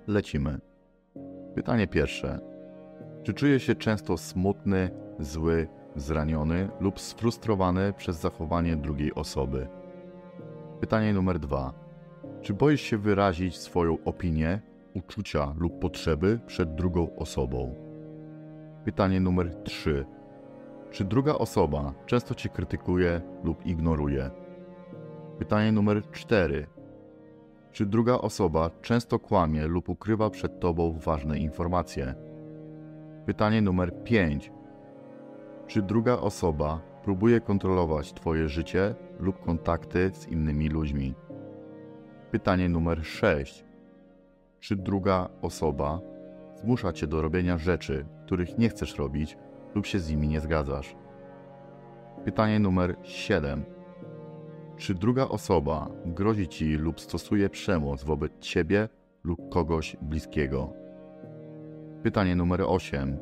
Lecimy. 0.06 0.60
Pytanie 1.54 1.86
pierwsze. 1.86 2.40
Czy 3.22 3.34
czuje 3.34 3.60
się 3.60 3.74
często 3.74 4.16
smutny, 4.16 4.90
zły, 5.18 5.68
zraniony 5.96 6.68
lub 6.80 7.00
sfrustrowany 7.00 7.92
przez 7.92 8.16
zachowanie 8.16 8.76
drugiej 8.76 9.14
osoby? 9.14 9.68
Pytanie 10.80 11.12
numer 11.12 11.38
dwa. 11.38 11.72
Czy 12.40 12.54
boisz 12.54 12.80
się 12.80 12.98
wyrazić 12.98 13.56
swoją 13.56 13.96
opinię, 14.04 14.60
uczucia 14.94 15.54
lub 15.58 15.78
potrzeby 15.78 16.40
przed 16.46 16.74
drugą 16.74 17.16
osobą? 17.16 17.91
Pytanie 18.84 19.20
numer 19.20 19.54
trzy. 19.64 20.06
Czy 20.90 21.04
druga 21.04 21.34
osoba 21.34 21.94
często 22.06 22.34
cię 22.34 22.48
krytykuje 22.48 23.20
lub 23.44 23.66
ignoruje? 23.66 24.30
Pytanie 25.38 25.72
numer 25.72 26.10
cztery. 26.10 26.66
Czy 27.72 27.86
druga 27.86 28.14
osoba 28.14 28.70
często 28.80 29.18
kłamie 29.18 29.66
lub 29.66 29.88
ukrywa 29.88 30.30
przed 30.30 30.60
tobą 30.60 30.98
ważne 31.04 31.38
informacje? 31.38 32.14
Pytanie 33.26 33.62
numer 33.62 34.02
5. 34.04 34.52
Czy 35.66 35.82
druga 35.82 36.12
osoba 36.12 36.80
próbuje 37.04 37.40
kontrolować 37.40 38.12
Twoje 38.12 38.48
życie 38.48 38.94
lub 39.20 39.44
kontakty 39.44 40.10
z 40.14 40.28
innymi 40.28 40.68
ludźmi? 40.68 41.14
Pytanie 42.30 42.68
numer 42.68 43.04
6. 43.04 43.64
Czy 44.60 44.76
druga 44.76 45.28
osoba 45.42 46.00
zmusza 46.54 46.92
Cię 46.92 47.06
do 47.06 47.22
robienia 47.22 47.58
rzeczy, 47.58 48.06
których 48.32 48.58
nie 48.58 48.68
chcesz 48.68 48.98
robić 48.98 49.38
lub 49.74 49.86
się 49.86 49.98
z 49.98 50.10
nimi 50.10 50.28
nie 50.28 50.40
zgadzasz? 50.40 50.96
Pytanie 52.24 52.58
numer 52.58 52.96
7. 53.02 53.64
Czy 54.76 54.94
druga 54.94 55.28
osoba 55.28 55.90
grozi 56.06 56.48
Ci 56.48 56.76
lub 56.76 57.00
stosuje 57.00 57.50
przemoc 57.50 58.04
wobec 58.04 58.32
Ciebie 58.40 58.88
lub 59.24 59.48
kogoś 59.48 59.96
bliskiego? 60.02 60.72
Pytanie 62.02 62.36
numer 62.36 62.62
8. 62.66 63.18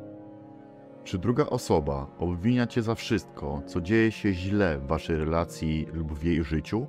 Czy 1.04 1.18
druga 1.18 1.46
osoba 1.46 2.06
obwinia 2.18 2.66
Cię 2.66 2.82
za 2.82 2.94
wszystko, 2.94 3.62
co 3.66 3.80
dzieje 3.80 4.12
się 4.12 4.32
źle 4.32 4.78
w 4.78 4.86
Waszej 4.86 5.16
relacji 5.16 5.86
lub 5.92 6.12
w 6.12 6.24
jej 6.24 6.44
życiu? 6.44 6.86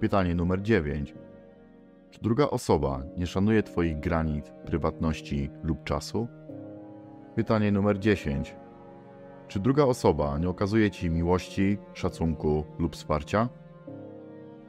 Pytanie 0.00 0.34
numer 0.34 0.62
9. 0.62 1.14
Czy 2.10 2.20
druga 2.20 2.50
osoba 2.50 3.02
nie 3.16 3.26
szanuje 3.26 3.62
Twoich 3.62 4.00
granic, 4.00 4.52
prywatności 4.64 5.50
lub 5.62 5.84
czasu? 5.84 6.28
Pytanie 7.36 7.72
numer 7.72 7.98
10. 7.98 8.56
Czy 9.48 9.60
druga 9.60 9.84
osoba 9.84 10.38
nie 10.38 10.48
okazuje 10.48 10.90
Ci 10.90 11.10
miłości, 11.10 11.78
szacunku 11.94 12.64
lub 12.78 12.92
wsparcia? 12.96 13.48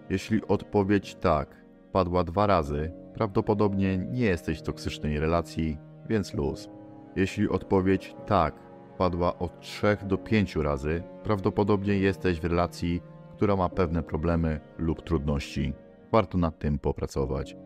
Jeśli 0.10 0.48
odpowiedź 0.48 1.16
tak 1.16 1.66
padła 1.92 2.24
dwa 2.24 2.48
razy, 2.48 2.92
prawdopodobnie 3.14 3.98
nie 3.98 4.26
jesteś 4.26 4.60
w 4.60 4.62
toksycznej 4.62 5.20
relacji, 5.20 5.78
więc 6.10 6.34
luz. 6.34 6.70
Jeśli 7.16 7.50
odpowiedź 7.50 8.16
tak 8.26 8.56
padła 8.98 9.40
od 9.40 9.60
3 9.60 9.98
do 10.04 10.18
5 10.18 10.56
razy, 10.56 11.04
prawdopodobnie 11.24 12.00
jesteś 12.00 12.40
w 12.40 12.46
relacji, 12.46 13.02
która 13.36 13.56
ma 13.56 13.70
pewne 13.70 14.04
problemy 14.04 14.60
lub 14.78 15.02
trudności. 15.02 15.74
Warto 16.12 16.38
nad 16.38 16.60
tym 16.60 16.80
popracować. 16.80 17.58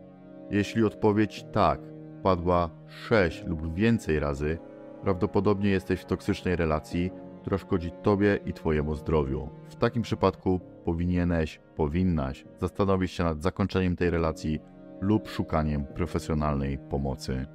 Jeśli 0.50 0.84
odpowiedź 0.84 1.44
tak 1.52 1.80
padła 2.22 2.70
6 2.86 3.44
lub 3.46 3.74
więcej 3.74 4.20
razy, 4.20 4.58
prawdopodobnie 5.02 5.70
jesteś 5.70 6.00
w 6.00 6.04
toksycznej 6.04 6.56
relacji, 6.56 7.10
która 7.40 7.58
szkodzi 7.58 7.90
Tobie 8.02 8.38
i 8.46 8.52
Twojemu 8.52 8.94
zdrowiu. 8.94 9.48
W 9.68 9.76
takim 9.76 10.02
przypadku 10.02 10.60
powinieneś, 10.84 11.60
powinnaś 11.76 12.44
zastanowić 12.60 13.10
się 13.10 13.24
nad 13.24 13.42
zakończeniem 13.42 13.96
tej 13.96 14.10
relacji 14.10 14.60
lub 15.00 15.28
szukaniem 15.28 15.84
profesjonalnej 15.84 16.78
pomocy. 16.78 17.46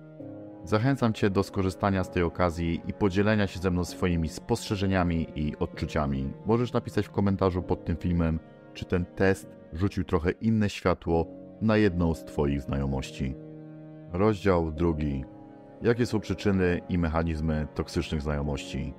Zachęcam 0.64 1.14
Cię 1.14 1.30
do 1.30 1.44
skorzystania 1.44 2.04
z 2.04 2.12
tej 2.12 2.24
okazji 2.24 2.82
i 2.88 2.94
podzielenia 2.94 3.48
się 3.48 3.60
ze 3.60 3.72
mną 3.72 3.86
swoimi 3.86 4.30
spostrzeżeniami 4.30 5.28
i 5.36 5.58
odczuciami. 5.58 6.34
Możesz 6.46 6.74
napisać 6.74 7.08
w 7.08 7.12
komentarzu 7.12 7.64
pod 7.64 7.86
tym 7.86 7.98
filmem, 7.98 8.40
czy 8.74 8.86
ten 8.86 9.06
test 9.06 9.50
rzucił 9.74 10.04
trochę 10.04 10.32
inne 10.32 10.70
światło 10.70 11.28
na 11.62 11.78
jedną 11.78 12.14
z 12.14 12.26
Twoich 12.26 12.62
znajomości. 12.62 13.36
Rozdział 14.12 14.72
drugi. 14.72 15.26
Jakie 15.82 16.06
są 16.06 16.20
przyczyny 16.20 16.82
i 16.90 16.98
mechanizmy 16.98 17.68
toksycznych 17.76 18.22
znajomości? 18.22 18.94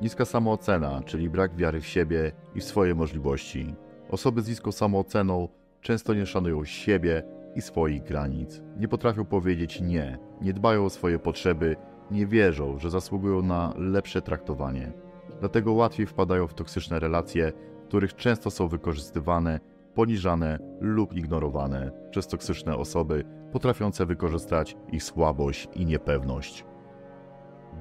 Niska 0.00 0.24
samoocena, 0.24 1.02
czyli 1.04 1.30
brak 1.30 1.56
wiary 1.56 1.80
w 1.80 1.86
siebie 1.86 2.32
i 2.54 2.60
w 2.60 2.64
swoje 2.64 2.94
możliwości. 2.94 3.74
Osoby 4.10 4.42
z 4.42 4.48
niską 4.48 4.72
samooceną 4.72 5.48
często 5.80 6.14
nie 6.14 6.26
szanują 6.26 6.64
siebie 6.64 7.22
i 7.54 7.62
swoich 7.62 8.02
granic. 8.02 8.62
Nie 8.76 8.88
potrafią 8.88 9.24
powiedzieć 9.24 9.80
nie, 9.80 10.18
nie 10.40 10.52
dbają 10.52 10.84
o 10.84 10.90
swoje 10.90 11.18
potrzeby, 11.18 11.76
nie 12.10 12.26
wierzą, 12.26 12.78
że 12.78 12.90
zasługują 12.90 13.42
na 13.42 13.74
lepsze 13.76 14.22
traktowanie. 14.22 14.92
Dlatego 15.40 15.72
łatwiej 15.72 16.06
wpadają 16.06 16.46
w 16.46 16.54
toksyczne 16.54 17.00
relacje, 17.00 17.52
w 17.84 17.88
których 17.88 18.14
często 18.14 18.50
są 18.50 18.68
wykorzystywane, 18.68 19.60
poniżane 19.94 20.58
lub 20.80 21.14
ignorowane 21.14 21.90
przez 22.10 22.26
toksyczne 22.26 22.76
osoby 22.76 23.24
potrafiące 23.52 24.06
wykorzystać 24.06 24.76
ich 24.92 25.02
słabość 25.02 25.68
i 25.74 25.86
niepewność. 25.86 26.64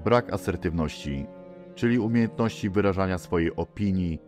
Brak 0.03 0.33
asertywności, 0.33 1.25
czyli 1.75 1.99
umiejętności 1.99 2.69
wyrażania 2.69 3.17
swojej 3.17 3.55
opinii, 3.55 4.21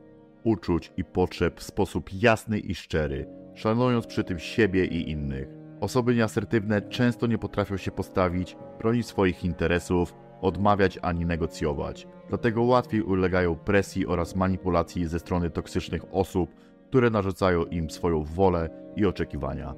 uczuć 0.44 0.94
i 0.98 1.04
potrzeb 1.04 1.60
w 1.60 1.63
sposób 1.63 2.10
jasny 2.13 2.60
i 2.60 2.75
szczery, 2.75 3.28
szanując 3.54 4.08
przy 4.08 4.24
tym 4.24 4.40
siebie 4.40 4.86
i 4.86 5.10
innych. 5.10 5.48
Osoby 5.82 6.16
nieasertywne 6.16 6.82
często 6.82 7.28
nie 7.28 7.38
potrafią 7.38 7.78
się 7.78 7.92
postawić, 7.92 8.58
bronić 8.80 9.08
swoich 9.08 9.44
interesów, 9.44 10.13
odmawiać 10.42 11.00
ani 11.02 11.25
negocjować. 11.25 12.08
Dlatego 12.30 12.63
łatwiej 12.63 13.02
ulegają 13.02 13.56
presji 13.56 14.08
oraz 14.08 14.36
manipulacji 14.36 15.08
ze 15.08 15.20
strony 15.20 15.50
toksycznych 15.50 16.02
osób, 16.12 16.50
które 16.93 17.09
narzucają 17.09 17.65
im 17.65 17.89
swoją 17.89 18.23
wolę 18.23 18.69
i 18.95 19.05
oczekiwania. 19.05 19.75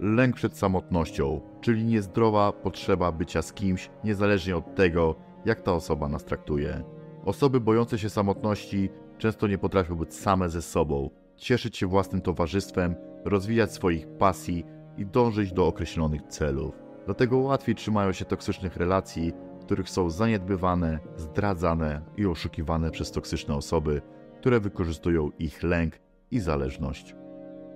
Lęk 0.00 0.36
przed 0.36 0.56
samotnością, 0.56 1.40
czyli 1.60 1.84
niezdrowa 1.84 2.52
potrzeba 2.52 3.12
bycia 3.12 3.42
z 3.42 3.52
kimś, 3.52 3.90
niezależnie 4.04 4.56
od 4.56 4.74
tego, 4.74 5.14
jak 5.44 5.60
ta 5.60 5.72
osoba 5.72 6.08
nas 6.08 6.24
traktuje. 6.24 6.84
Osoby 7.24 7.60
bojące 7.60 7.98
się 7.98 8.10
samotności 8.10 8.90
często 9.18 9.46
nie 9.46 9.58
potrafią 9.58 9.94
być 9.94 10.14
same 10.14 10.48
ze 10.48 10.62
sobą, 10.62 11.10
cieszyć 11.36 11.76
się 11.76 11.86
własnym 11.86 12.20
towarzystwem, 12.20 12.94
rozwijać 13.24 13.72
swoich 13.72 14.06
pasji 14.06 14.64
i 14.96 15.06
dążyć 15.06 15.52
do 15.52 15.66
określonych 15.66 16.22
celów. 16.22 16.74
Dlatego 17.04 17.38
łatwiej 17.38 17.74
trzymają 17.74 18.12
się 18.12 18.24
toksycznych 18.24 18.76
relacji, 18.76 19.32
w 19.60 19.64
których 19.64 19.90
są 19.90 20.10
zaniedbywane, 20.10 20.98
zdradzane 21.16 22.02
i 22.16 22.26
oszukiwane 22.26 22.90
przez 22.90 23.10
toksyczne 23.10 23.54
osoby, 23.54 24.02
które 24.38 24.60
wykorzystują 24.60 25.30
ich 25.38 25.62
lęk 25.62 26.07
i 26.30 26.40
zależność. 26.40 27.16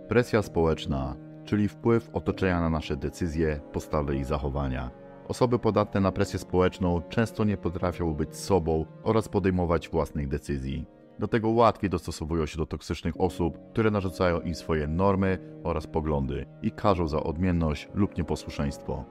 Presja 0.09 0.43
społeczna, 0.43 1.17
czyli 1.45 1.69
wpływ 1.69 2.11
otoczenia 2.13 2.61
na 2.61 2.71
nasze 2.71 2.97
decyzje, 2.97 3.61
postawy 3.73 4.17
i 4.17 4.25
zachowania. 4.25 4.91
Osoby 5.29 5.59
podatne 5.59 6.01
na 6.01 6.13
presję 6.13 6.39
społeczną 6.39 7.03
często 7.09 7.45
nie 7.45 7.57
potrafią 7.57 8.15
być 8.15 8.37
sobą 8.37 8.87
oraz 9.03 9.29
podejmować 9.29 9.89
własnych 9.89 10.29
decyzji. 10.29 10.87
Dlatego 11.19 11.51
łatwiej 11.51 11.91
dostosowują 11.91 12.47
się 12.47 12.59
do 12.59 12.67
toksycznych 12.67 13.21
osób, 13.21 13.59
które 13.71 13.91
narzucają 13.91 14.41
im 14.41 14.55
swoje 14.55 14.87
normy 14.87 15.39
oraz 15.65 15.87
poglądy 15.87 16.47
i 16.63 16.71
karzą 16.71 17.09
za 17.09 17.23
odmienność 17.23 17.89
lub 17.95 18.19
nieposłuszeństwo. 18.19 19.05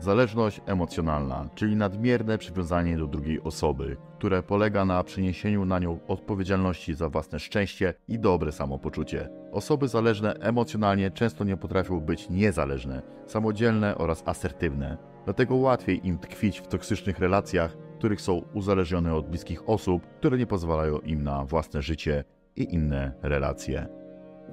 Zależność 0.00 0.60
emocjonalna, 0.66 1.48
czyli 1.54 1.76
nadmierne 1.76 2.38
przywiązanie 2.38 2.98
do 2.98 3.06
drugiej 3.06 3.42
osoby, 3.42 3.96
które 4.18 4.42
polega 4.42 4.84
na 4.84 5.04
przeniesieniu 5.04 5.64
na 5.64 5.78
nią 5.78 5.98
odpowiedzialności 6.08 6.94
za 6.94 7.08
własne 7.08 7.38
szczęście 7.38 7.94
i 8.08 8.18
dobre 8.18 8.52
samopoczucie. 8.52 9.28
Osoby 9.52 9.88
zależne 9.88 10.34
emocjonalnie 10.34 11.10
często 11.10 11.44
nie 11.44 11.56
potrafią 11.56 12.00
być 12.00 12.30
niezależne, 12.30 13.02
samodzielne 13.26 13.98
oraz 13.98 14.22
asertywne. 14.26 14.98
Dlatego 15.24 15.56
łatwiej 15.56 16.06
im 16.06 16.18
tkwić 16.18 16.60
w 16.60 16.66
toksycznych 16.66 17.18
relacjach, 17.18 17.76
których 17.98 18.20
są 18.20 18.42
uzależnione 18.54 19.14
od 19.14 19.28
bliskich 19.28 19.68
osób, 19.68 20.06
które 20.06 20.38
nie 20.38 20.46
pozwalają 20.46 20.98
im 20.98 21.22
na 21.22 21.44
własne 21.44 21.82
życie 21.82 22.24
i 22.56 22.74
inne 22.74 23.12
relacje. 23.22 23.86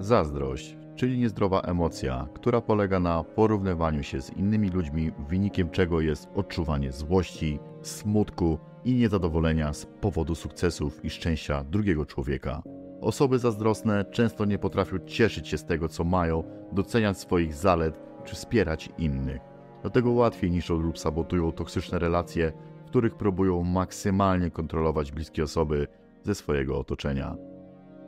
Zazdrość, 0.00 0.77
czyli 0.98 1.18
niezdrowa 1.18 1.60
emocja, 1.60 2.28
która 2.34 2.60
polega 2.60 3.00
na 3.00 3.24
porównywaniu 3.24 4.02
się 4.02 4.20
z 4.22 4.32
innymi 4.32 4.70
ludźmi, 4.70 5.12
wynikiem 5.28 5.70
czego 5.70 6.00
jest 6.00 6.28
odczuwanie 6.34 6.92
złości, 6.92 7.58
smutku 7.82 8.58
i 8.84 8.94
niezadowolenia 8.94 9.72
z 9.72 9.86
powodu 9.86 10.34
sukcesów 10.34 11.04
i 11.04 11.10
szczęścia 11.10 11.64
drugiego 11.64 12.06
człowieka. 12.06 12.62
Osoby 13.00 13.38
zazdrosne 13.38 14.04
często 14.04 14.44
nie 14.44 14.58
potrafią 14.58 14.98
cieszyć 14.98 15.48
się 15.48 15.58
z 15.58 15.64
tego, 15.64 15.88
co 15.88 16.04
mają, 16.04 16.44
doceniać 16.72 17.18
swoich 17.18 17.54
zalet 17.54 18.00
czy 18.24 18.34
wspierać 18.34 18.88
innych. 18.98 19.40
Dlatego 19.82 20.10
łatwiej 20.10 20.50
niszczą 20.50 20.78
lub 20.78 20.98
sabotują 20.98 21.52
toksyczne 21.52 21.98
relacje, 21.98 22.52
w 22.86 22.88
których 22.88 23.14
próbują 23.14 23.62
maksymalnie 23.62 24.50
kontrolować 24.50 25.12
bliskie 25.12 25.42
osoby 25.42 25.86
ze 26.22 26.34
swojego 26.34 26.78
otoczenia. 26.78 27.36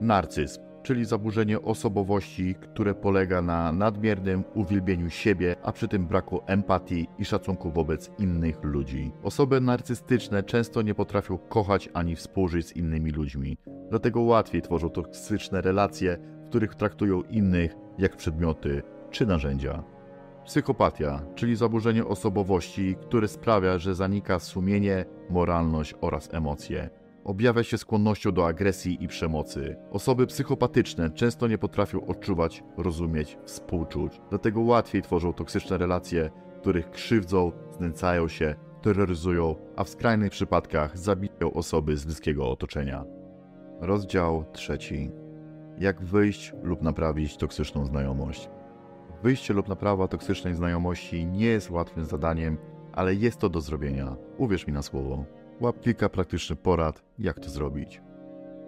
Narcyzm, 0.00 0.69
czyli 0.82 1.04
zaburzenie 1.04 1.62
osobowości, 1.62 2.54
które 2.54 2.94
polega 2.94 3.42
na 3.42 3.72
nadmiernym 3.72 4.44
uwielbieniu 4.54 5.10
siebie, 5.10 5.56
a 5.62 5.72
przy 5.72 5.88
tym 5.88 6.06
braku 6.06 6.40
empatii 6.46 7.08
i 7.18 7.24
szacunku 7.24 7.70
wobec 7.70 8.10
innych 8.18 8.64
ludzi. 8.64 9.12
Osoby 9.22 9.60
narcystyczne 9.60 10.42
często 10.42 10.82
nie 10.82 10.94
potrafią 10.94 11.38
kochać 11.38 11.88
ani 11.94 12.16
współżyć 12.16 12.66
z 12.66 12.76
innymi 12.76 13.10
ludźmi, 13.10 13.56
dlatego 13.90 14.20
łatwiej 14.20 14.62
tworzą 14.62 14.90
toksyczne 14.90 15.60
relacje, 15.60 16.18
w 16.44 16.48
których 16.48 16.74
traktują 16.74 17.22
innych 17.22 17.74
jak 17.98 18.16
przedmioty 18.16 18.82
czy 19.10 19.26
narzędzia. 19.26 19.84
Psychopatia, 20.44 21.22
czyli 21.34 21.56
zaburzenie 21.56 22.04
osobowości, 22.04 22.96
które 23.00 23.28
sprawia, 23.28 23.78
że 23.78 23.94
zanika 23.94 24.38
sumienie, 24.38 25.04
moralność 25.30 25.94
oraz 26.00 26.34
emocje. 26.34 26.90
Objawia 27.24 27.62
się 27.62 27.78
skłonnością 27.78 28.32
do 28.32 28.46
agresji 28.46 29.04
i 29.04 29.08
przemocy. 29.08 29.76
Osoby 29.90 30.26
psychopatyczne 30.26 31.10
często 31.10 31.48
nie 31.48 31.58
potrafią 31.58 32.06
odczuwać, 32.06 32.62
rozumieć, 32.76 33.38
współczuć, 33.44 34.20
dlatego 34.30 34.60
łatwiej 34.60 35.02
tworzą 35.02 35.32
toksyczne 35.32 35.78
relacje, 35.78 36.30
których 36.60 36.90
krzywdzą, 36.90 37.52
znęcają 37.76 38.28
się 38.28 38.54
terroryzują, 38.82 39.56
a 39.76 39.84
w 39.84 39.88
skrajnych 39.88 40.30
przypadkach 40.30 40.98
zabijają 40.98 41.52
osoby 41.52 41.96
z 41.96 42.04
bliskiego 42.04 42.50
otoczenia. 42.50 43.04
Rozdział 43.80 44.44
trzeci. 44.52 45.10
Jak 45.78 46.02
wyjść 46.02 46.52
lub 46.62 46.82
naprawić 46.82 47.36
toksyczną 47.36 47.86
znajomość. 47.86 48.50
Wyjście 49.22 49.54
lub 49.54 49.68
naprawa 49.68 50.08
toksycznej 50.08 50.54
znajomości 50.54 51.26
nie 51.26 51.46
jest 51.46 51.70
łatwym 51.70 52.04
zadaniem, 52.04 52.58
ale 52.92 53.14
jest 53.14 53.38
to 53.38 53.48
do 53.48 53.60
zrobienia. 53.60 54.16
Uwierz 54.38 54.66
mi 54.66 54.72
na 54.72 54.82
słowo. 54.82 55.24
Łap 55.60 55.80
kilka 55.80 56.08
praktycznych 56.08 56.58
porad, 56.58 57.02
jak 57.18 57.40
to 57.40 57.50
zrobić. 57.50 58.02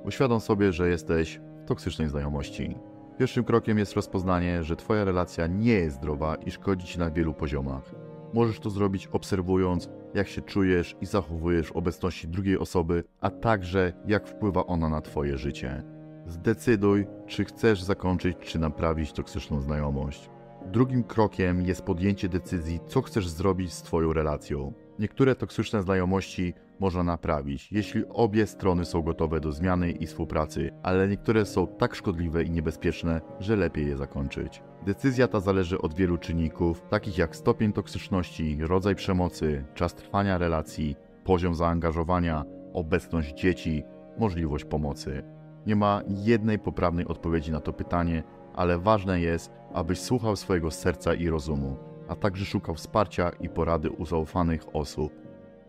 Uświadom 0.04 0.40
sobie, 0.40 0.72
że 0.72 0.88
jesteś 0.88 1.40
w 1.64 1.68
toksycznej 1.68 2.08
znajomości. 2.08 2.76
Pierwszym 3.18 3.44
krokiem 3.44 3.78
jest 3.78 3.92
rozpoznanie, 3.92 4.62
że 4.62 4.76
Twoja 4.76 5.04
relacja 5.04 5.46
nie 5.46 5.72
jest 5.72 5.96
zdrowa 5.96 6.34
i 6.34 6.50
szkodzi 6.50 6.87
Ci 6.87 6.99
na 6.99 7.11
wielu 7.11 7.34
poziomach. 7.34 7.94
Możesz 8.34 8.61
to 8.61 8.70
zrobić 8.70 9.06
obserwując, 9.06 9.90
jak 10.14 10.28
się 10.28 10.42
czujesz 10.42 10.96
i 11.00 11.06
zachowujesz 11.06 11.66
w 11.66 11.76
obecności 11.76 12.28
drugiej 12.28 12.58
osoby, 12.58 13.04
a 13.20 13.30
także 13.30 13.92
jak 14.06 14.28
wpływa 14.28 14.66
ona 14.66 14.88
na 14.88 15.00
Twoje 15.00 15.38
życie. 15.38 15.82
Zdecyduj, 16.26 17.06
czy 17.26 17.44
chcesz 17.44 17.82
zakończyć 17.82 18.37
czy 18.40 18.58
naprawić 18.58 19.12
toksyczną 19.12 19.61
znajomość. 19.61 20.30
Drugim 20.66 21.04
krokiem 21.04 21.62
jest 21.62 21.82
podjęcie 21.82 22.28
decyzji, 22.28 22.80
co 22.87 23.02
chcesz 23.02 23.28
zrobić 23.28 23.72
z 23.72 23.82
Twoją 23.82 24.12
relacją. 24.12 24.72
Niektóre 25.02 25.35
toksyczne 25.35 25.82
znajomości 25.82 26.54
można 26.80 27.02
naprawić, 27.02 27.73
jeśli 27.73 28.04
obie 28.09 28.47
strony 28.47 28.85
są 28.85 29.02
gotowe 29.02 29.40
do 29.40 29.52
zmiany 29.52 29.90
i 29.90 30.06
współpracy, 30.06 30.71
ale 30.82 31.09
niektóre 31.09 31.47
są 31.47 31.66
tak 31.66 31.94
szkodliwe 31.94 32.44
i 32.44 32.50
niebezpieczne, 32.50 33.21
że 33.40 33.56
lepiej 33.56 33.87
je 33.87 33.97
zakończyć. 33.97 34.62
Decyzja 34.87 35.28
ta 35.28 35.40
zależy 35.40 35.78
od 35.78 35.94
wielu 35.94 36.18
czynników, 36.18 36.82
takich 36.90 37.18
jak 37.18 37.37
stopień 37.37 37.73
toksyczności, 37.73 38.59
rodzaj 38.61 38.94
przemocy, 38.94 39.64
czas 39.75 39.94
trwania 39.94 40.38
relacji, 40.38 40.97
poziom 41.25 41.54
zaangażowania, 41.54 42.44
obecność 42.73 43.35
dzieci, 43.35 43.82
możliwość 44.18 44.64
pomocy. 44.64 45.23
Nie 45.66 45.76
ma 45.76 46.02
jednej 46.09 46.59
poprawnej 46.59 47.06
odpowiedzi 47.06 47.52
na 47.52 47.61
to 47.61 47.73
pytanie, 47.73 48.23
ale 48.54 48.78
ważne 48.78 49.21
jest, 49.21 49.52
abyś 49.75 50.00
słuchał 50.00 50.37
swojego 50.37 50.71
serca 50.71 51.14
i 51.14 51.28
rozumu, 51.28 51.91
a 52.12 52.16
także 52.16 52.45
szukał 52.45 52.75
wsparcia 52.75 53.31
i 53.40 53.49
porady 53.49 53.90
u 53.90 54.07
zaufanych 54.07 54.76
osób. 54.76 55.12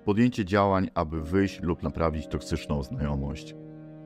Podjęcie 0.05 0.45
działań, 0.45 0.89
aby 0.95 1.21
wyjść 1.21 1.61
lub 1.61 1.83
naprawić 1.83 2.27
toksyczną 2.27 2.83
znajomość. 2.83 3.55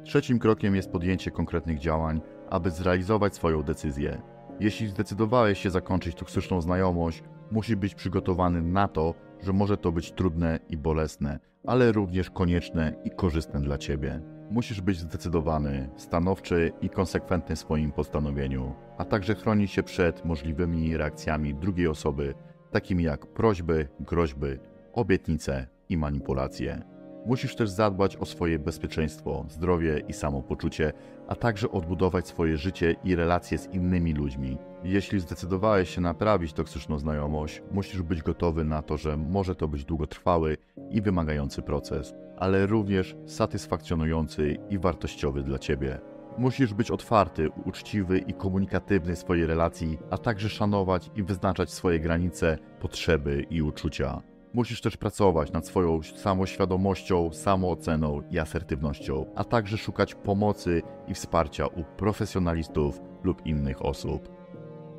Trzecim 0.03 0.39
krokiem 0.39 0.75
jest 0.75 0.91
podjęcie 0.91 1.31
konkretnych 1.31 1.79
działań, 1.79 2.21
aby 2.49 2.71
zrealizować 2.71 3.35
swoją 3.35 3.63
decyzję. 3.63 4.21
Jeśli 4.59 4.87
zdecydowałeś 4.87 5.59
się 5.59 5.69
zakończyć 5.69 6.15
toksyczną 6.15 6.61
znajomość, 6.61 7.23
musisz 7.51 7.75
być 7.75 7.95
przygotowany 7.95 8.61
na 8.61 8.87
to, 8.87 9.13
że 9.43 9.53
może 9.53 9.77
to 9.77 9.91
być 9.91 10.11
trudne 10.11 10.59
i 10.69 10.77
bolesne, 10.77 11.39
ale 11.65 11.91
również 11.91 12.29
konieczne 12.29 12.93
i 13.03 13.11
korzystne 13.11 13.61
dla 13.61 13.77
ciebie. 13.77 14.21
Musisz 14.51 14.81
być 14.81 14.99
zdecydowany, 14.99 15.89
stanowczy 15.97 16.71
i 16.81 16.89
konsekwentny 16.89 17.55
w 17.55 17.59
swoim 17.59 17.91
postanowieniu, 17.91 18.75
a 18.97 19.05
także 19.05 19.35
chronić 19.35 19.71
się 19.71 19.83
przed 19.83 20.25
możliwymi 20.25 20.97
reakcjami 20.97 21.55
drugiej 21.55 21.87
osoby, 21.87 22.33
takimi 22.71 23.03
jak 23.03 23.25
prośby, 23.25 23.87
groźby, 23.99 24.47
obietnice 24.93 25.67
i 25.89 25.97
manipulacje. 25.97 26.81
Musisz 27.25 27.55
też 27.55 27.69
zadbać 27.69 28.17
o 28.17 28.25
swoje 28.25 28.59
bezpieczeństwo, 28.59 29.45
zdrowie 29.49 30.03
i 30.07 30.13
samopoczucie, 30.13 30.93
a 31.27 31.35
także 31.35 31.71
odbudować 31.71 32.27
swoje 32.27 32.57
życie 32.57 32.95
i 33.03 33.15
relacje 33.15 33.57
z 33.57 33.73
innymi 33.73 34.13
ludźmi. 34.13 34.57
Jeśli 34.87 35.19
zdecydowałeś 35.19 35.89
się 35.89 36.01
naprawić 36.01 36.53
toksyczną 36.53 36.99
znajomość, 36.99 37.61
musisz 37.71 38.01
być 38.01 38.21
gotowy 38.21 38.63
na 38.63 38.81
to, 38.81 38.97
że 38.97 39.17
może 39.17 39.55
to 39.55 39.67
być 39.67 39.85
długotrwały 39.85 40.57
i 40.89 41.01
wymagający 41.01 41.61
proces, 41.61 42.13
ale 42.37 42.65
również 42.65 43.15
satysfakcjonujący 43.25 44.57
i 44.69 44.79
wartościowy 44.79 45.43
dla 45.43 45.59
Ciebie. 45.59 45.99
Musisz 46.37 46.73
być 46.73 46.91
otwarty, 46.91 47.49
uczciwy 47.65 48.19
i 48.19 48.33
komunikatywny 48.33 49.15
w 49.15 49.19
swojej 49.19 49.45
relacji, 49.45 49.97
a 50.09 50.17
także 50.17 50.49
szanować 50.49 51.11
i 51.15 51.23
wyznaczać 51.23 51.71
swoje 51.71 51.99
granice, 51.99 52.57
potrzeby 52.79 53.45
i 53.49 53.61
uczucia. 53.61 54.21
Musisz 54.53 54.81
też 54.81 54.97
pracować 54.97 55.51
nad 55.51 55.67
swoją 55.67 56.03
samoświadomością, 56.03 57.33
samooceną 57.33 58.21
i 58.29 58.39
asertywnością, 58.39 59.25
a 59.35 59.43
także 59.43 59.77
szukać 59.77 60.15
pomocy 60.15 60.81
i 61.07 61.13
wsparcia 61.13 61.67
u 61.67 61.83
profesjonalistów 61.83 63.01
lub 63.23 63.45
innych 63.45 63.85
osób. 63.85 64.36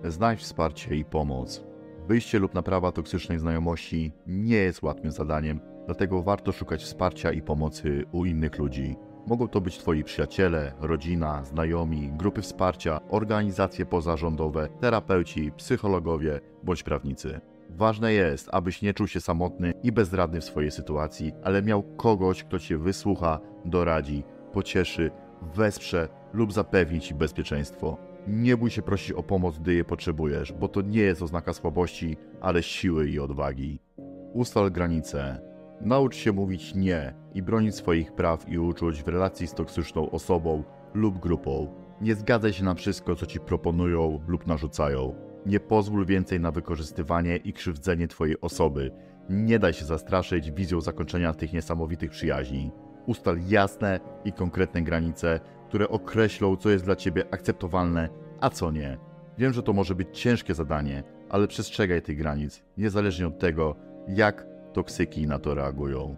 Znajdź 0.04 0.40
wsparcie 0.40 0.96
i 0.96 1.04
pomoc. 1.04 1.64
Wyjście 2.08 2.38
lub 2.38 2.54
naprawa 2.54 2.92
toksycznej 2.92 3.38
znajomości 3.38 4.12
nie 4.26 4.56
jest 4.56 4.82
łatwym 4.82 5.12
zadaniem, 5.12 5.61
dlatego 5.87 6.22
warto 6.22 6.52
szukać 6.52 6.82
wsparcia 6.82 7.32
i 7.32 7.42
pomocy 7.42 8.04
u 8.12 8.24
innych 8.24 8.58
ludzi. 8.58 8.96
Mogą 9.26 9.48
to 9.48 9.61
być 9.61 9.78
Twoi 9.78 10.04
przyjaciele, 10.04 10.72
rodzina, 10.80 11.44
znajomi, 11.44 12.11
grupy 12.16 12.42
wsparcia, 12.42 13.00
organizacje 13.08 13.87
pozarządowe, 13.87 14.68
terapeuci, 14.80 15.52
psychologowie 15.52 16.40
bądź 16.62 16.82
prawnicy. 16.82 17.40
Ważne 17.70 18.12
jest, 18.12 18.48
abyś 18.52 18.82
nie 18.82 18.94
czuł 18.94 19.06
się 19.06 19.20
samotny 19.20 19.72
i 19.82 19.92
bezradny 19.92 20.40
w 20.40 20.44
swojej 20.44 20.70
sytuacji, 20.70 21.32
ale 21.44 21.62
miał 21.62 21.82
kogoś, 21.82 22.44
kto 22.44 22.58
cię 22.58 22.78
wysłucha, 22.78 23.40
doradzi, 23.64 24.24
pocieszy, 24.52 25.11
wesprze 25.54 26.08
lub 26.32 26.52
zapewni 26.52 27.00
ci 27.00 27.14
bezpieczeństwo. 27.14 28.08
Nie 28.26 28.57
bój 28.57 28.70
się 28.70 28.83
prosić 28.83 29.12
o 29.12 29.22
pomoc, 29.22 29.59
gdy 29.59 29.74
je 29.74 29.85
potrzebujesz, 29.85 30.52
bo 30.52 30.68
to 30.68 30.83
nie 30.83 31.00
jest 31.00 31.22
oznaka 31.22 31.52
słabości, 31.52 32.16
ale 32.40 32.62
siły 32.62 33.11
i 33.11 33.18
odwagi. 33.18 33.81
Ustal 34.33 34.70
granice. 34.70 35.40
Naucz 35.81 36.16
się 36.16 36.33
mówić 36.33 36.74
nie 36.74 37.14
i 37.35 37.42
bronić 37.42 37.74
swoich 37.74 38.12
praw 38.12 38.48
i 38.48 38.59
uczuć 38.59 39.02
w 39.02 39.09
relacji 39.09 39.46
z 39.46 39.54
toksyczną 39.54 40.11
osobą 40.11 40.64
lub 40.94 41.18
grupą. 41.18 41.74
Nie 42.00 42.14
zgadzaj 42.14 42.52
się 42.52 42.64
na 42.64 42.74
wszystko, 42.74 43.16
co 43.16 43.26
ci 43.26 43.40
proponują 43.40 44.20
lub 44.28 44.46
narzucają. 44.46 45.14
Nie 45.46 45.61
pozwól 45.61 46.07
więcej 46.07 46.40
na 46.40 46.50
wykorzystywanie 46.50 47.37
i 47.37 47.52
krzywdzenie 47.52 48.09
Twojej 48.09 48.40
osoby. 48.40 48.90
Nie 49.31 49.59
daj 49.59 49.72
się 49.72 49.85
zastraszyć 49.85 50.50
wizją 50.50 50.81
zakończenia 50.81 51.35
tych 51.35 51.52
niesamowitych 51.52 52.11
przyjaźni. 52.11 52.70
Ustal 53.07 53.37
jasne 53.48 54.00
i 54.24 54.33
konkretne 54.33 54.83
granice, 54.83 55.40
które 55.68 55.88
określą, 55.88 56.57
co 56.57 56.70
jest 56.70 56.85
dla 56.85 56.96
Ciebie 56.96 57.24
akceptowalne, 57.31 58.09
a 58.40 58.50
co 58.50 58.70
nie. 58.70 58.98
Wiem, 59.38 59.52
że 59.52 59.62
to 59.62 59.72
może 59.72 59.94
być 59.94 60.20
ciężkie 60.20 60.54
zadanie, 60.54 61.02
ale 61.28 61.48
przestrzegaj 61.48 62.02
tych 62.02 62.18
granic, 62.18 62.64
niezależnie 62.78 63.26
od 63.26 63.38
tego, 63.38 63.76
jak 64.09 64.46
toksyki 64.72 65.26
na 65.26 65.38
to 65.38 65.54
reagują. 65.54 66.16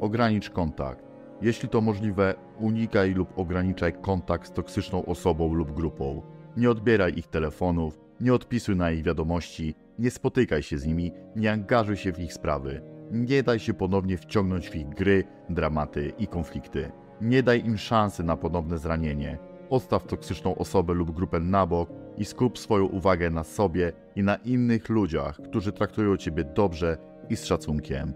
Ogranicz 0.00 0.50
kontakt. 0.50 1.04
Jeśli 1.40 1.68
to 1.68 1.80
możliwe, 1.80 2.34
unikaj 2.58 3.14
lub 3.14 3.38
ograniczaj 3.38 3.92
kontakt 3.92 4.48
z 4.48 4.52
toksyczną 4.52 5.04
osobą 5.04 5.54
lub 5.54 5.72
grupą. 5.72 6.22
Nie 6.56 6.70
odbieraj 6.70 7.18
ich 7.18 7.26
telefonów, 7.26 8.00
nie 8.20 8.34
odpisuj 8.34 8.76
na 8.76 8.90
ich 8.90 9.02
wiadomości, 9.02 9.74
nie 9.98 10.10
spotykaj 10.10 10.62
się 10.62 10.78
z 10.78 10.86
nimi, 10.86 11.12
nie 11.36 11.52
angażuj 11.52 11.96
się 11.96 12.12
w 12.12 12.18
ich 12.18 12.32
sprawy. 12.32 12.82
Nie 13.10 13.42
daj 13.42 13.58
się 13.58 13.74
ponownie 13.74 14.18
wciągnąć 14.18 14.70
w 14.70 14.76
ich 14.76 14.88
gry, 14.88 15.24
dramaty 15.48 16.12
i 16.18 16.26
konflikty. 16.26 16.92
Nie 17.22 17.42
daj 17.42 17.64
im 17.66 17.78
szansy 17.78 18.24
na 18.24 18.36
ponowne 18.36 18.78
zranienie. 18.78 19.38
Odstaw 19.70 20.06
toksyczną 20.06 20.54
osobę 20.54 20.94
lub 20.94 21.10
grupę 21.10 21.40
na 21.40 21.66
bok 21.66 21.90
i 22.18 22.24
skup 22.24 22.58
swoją 22.58 22.84
uwagę 22.84 23.30
na 23.30 23.44
sobie 23.44 23.92
i 24.16 24.22
na 24.22 24.36
innych 24.36 24.88
ludziach, 24.88 25.40
którzy 25.44 25.72
traktują 25.72 26.16
Ciebie 26.16 26.44
dobrze 26.44 26.98
i 27.30 27.36
z 27.36 27.44
szacunkiem. 27.44 28.12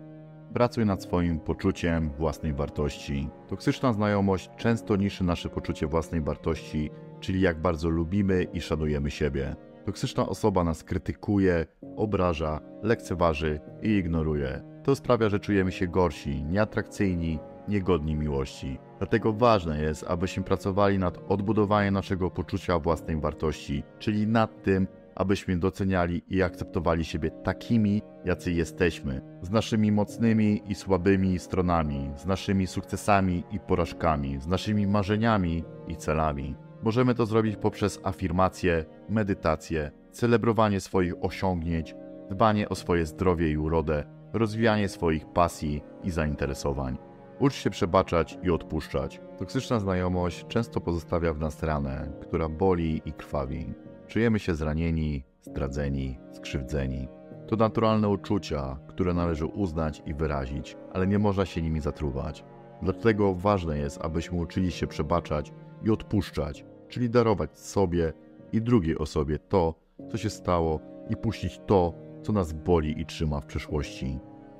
Pracuj 0.54 0.86
nad 0.86 1.02
swoim 1.02 1.40
poczuciem 1.40 2.10
własnej 2.18 2.52
wartości. 2.52 3.28
Toksyczna 3.48 3.92
znajomość 3.92 4.50
często 4.56 4.96
niszczy 4.96 5.24
nasze 5.24 5.48
poczucie 5.48 5.86
własnej 5.86 6.20
wartości, 6.20 6.90
czyli 7.20 7.40
jak 7.40 7.60
bardzo 7.60 7.88
lubimy 7.88 8.46
i 8.52 8.60
szanujemy 8.60 9.10
siebie. 9.10 9.56
Toksyczna 9.84 10.28
osoba 10.28 10.64
nas 10.64 10.84
krytykuje, 10.84 11.66
obraża, 11.96 12.60
lekceważy 12.82 13.60
i 13.82 13.88
ignoruje. 13.88 14.62
To 14.82 14.94
sprawia, 14.94 15.28
że 15.28 15.40
czujemy 15.40 15.72
się 15.72 15.86
gorsi, 15.86 16.44
nieatrakcyjni, 16.44 17.38
niegodni 17.68 18.14
miłości. 18.14 18.78
Dlatego 18.98 19.32
ważne 19.32 19.82
jest, 19.82 20.04
abyśmy 20.08 20.42
pracowali 20.42 20.98
nad 20.98 21.18
odbudowaniem 21.28 21.94
naszego 21.94 22.30
poczucia 22.30 22.78
własnej 22.78 23.20
wartości, 23.20 23.82
czyli 23.98 24.26
nad 24.26 24.62
tym, 24.62 24.86
abyśmy 25.14 25.56
doceniali 25.56 26.22
i 26.28 26.42
akceptowali 26.42 27.04
siebie 27.04 27.30
takimi, 27.30 28.02
jacy 28.24 28.52
jesteśmy, 28.52 29.20
z 29.42 29.50
naszymi 29.50 29.92
mocnymi 29.92 30.62
i 30.66 30.74
słabymi 30.74 31.38
stronami, 31.38 32.10
z 32.16 32.26
naszymi 32.26 32.66
sukcesami 32.66 33.44
i 33.50 33.60
porażkami, 33.60 34.40
z 34.40 34.46
naszymi 34.46 34.86
marzeniami 34.86 35.64
i 35.88 35.96
celami. 35.96 36.56
Możemy 36.82 37.14
to 37.14 37.26
zrobić 37.26 37.56
poprzez 37.56 38.00
afirmację, 38.04 38.84
medytację, 39.08 39.90
celebrowanie 40.12 40.80
swoich 40.80 41.14
osiągnięć, 41.20 41.94
dbanie 42.30 42.68
o 42.68 42.74
swoje 42.74 43.06
zdrowie 43.06 43.50
i 43.50 43.58
urodę, 43.58 44.04
rozwijanie 44.32 44.88
swoich 44.88 45.26
pasji 45.26 45.82
i 46.02 46.10
zainteresowań. 46.10 47.05
Ucz 47.38 47.54
się 47.54 47.70
przebaczać 47.70 48.38
i 48.42 48.50
odpuszczać. 48.50 49.20
Toksyczna 49.38 49.80
znajomość 49.80 50.46
często 50.46 50.80
pozostawia 50.80 51.32
w 51.32 51.38
nas 51.38 51.62
ranę, 51.62 52.12
która 52.22 52.48
boli 52.48 53.02
i 53.04 53.12
krwawi. 53.12 53.74
Czujemy 54.06 54.38
się 54.38 54.54
zranieni, 54.54 55.24
zdradzeni, 55.42 56.18
skrzywdzeni. 56.32 57.08
To 57.48 57.56
naturalne 57.56 58.08
uczucia, 58.08 58.78
które 58.88 59.14
należy 59.14 59.46
uznać 59.46 60.02
i 60.06 60.14
wyrazić, 60.14 60.76
ale 60.92 61.06
nie 61.06 61.18
można 61.18 61.46
się 61.46 61.62
nimi 61.62 61.80
zatruwać. 61.80 62.44
Dlatego 62.82 63.34
ważne 63.34 63.78
jest, 63.78 63.98
abyśmy 64.02 64.38
uczyli 64.38 64.70
się 64.70 64.86
przebaczać 64.86 65.52
i 65.82 65.90
odpuszczać, 65.90 66.64
czyli 66.88 67.10
darować 67.10 67.58
sobie 67.58 68.12
i 68.52 68.62
drugiej 68.62 68.98
osobie 68.98 69.38
to, 69.38 69.74
co 70.10 70.16
się 70.16 70.30
stało 70.30 70.80
i 71.10 71.16
puścić 71.16 71.60
to, 71.66 71.94
co 72.22 72.32
nas 72.32 72.52
boli 72.52 73.00
i 73.00 73.06
trzyma 73.06 73.40
w 73.40 73.46
przeszłości. 73.46 74.18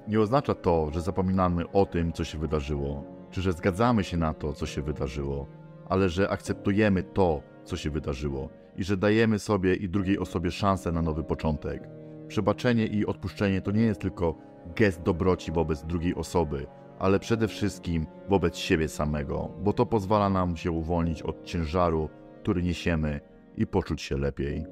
Nie 0.08 0.20
oznacza 0.20 0.54
to, 0.54 0.90
że 0.90 1.00
zapominamy 1.00 1.70
o 1.72 1.86
tym, 1.86 2.12
co 2.12 2.24
się 2.24 2.38
wydarzyło, 2.38 3.04
czy 3.30 3.42
że 3.42 3.52
zgadzamy 3.52 4.04
się 4.04 4.16
na 4.16 4.34
to, 4.34 4.52
co 4.52 4.66
się 4.66 4.82
wydarzyło, 4.82 5.46
ale 5.88 6.08
że 6.08 6.28
akceptujemy 6.30 7.02
to, 7.02 7.42
co 7.64 7.76
się 7.76 7.90
wydarzyło 7.90 8.48
i 8.76 8.84
że 8.84 8.96
dajemy 8.96 9.38
sobie 9.38 9.74
i 9.74 9.88
drugiej 9.88 10.18
osobie 10.18 10.50
szansę 10.50 10.92
na 10.92 11.02
nowy 11.02 11.24
początek. 11.24 11.88
Przebaczenie 12.28 12.86
i 12.86 13.06
odpuszczenie 13.06 13.60
to 13.60 13.70
nie 13.70 13.82
jest 13.82 14.00
tylko 14.00 14.34
gest 14.76 15.02
dobroci 15.02 15.52
wobec 15.52 15.84
drugiej 15.84 16.14
osoby, 16.14 16.66
ale 16.98 17.18
przede 17.18 17.48
wszystkim 17.48 18.06
wobec 18.28 18.56
siebie 18.56 18.88
samego, 18.88 19.50
bo 19.62 19.72
to 19.72 19.86
pozwala 19.86 20.30
nam 20.30 20.56
się 20.56 20.70
uwolnić 20.70 21.22
od 21.22 21.44
ciężaru, 21.44 22.08
który 22.42 22.62
niesiemy 22.62 23.20
i 23.56 23.66
poczuć 23.66 24.02
się 24.02 24.16
lepiej. 24.16 24.66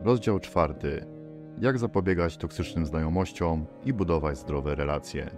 Rozdział 0.00 0.40
czwarty. 0.40 1.17
Jak 1.60 1.78
zapobiegać 1.78 2.36
toksycznym 2.36 2.86
znajomościom 2.86 3.66
i 3.84 3.92
budować 3.92 4.38
zdrowe 4.38 4.74
relacje. 4.74 5.30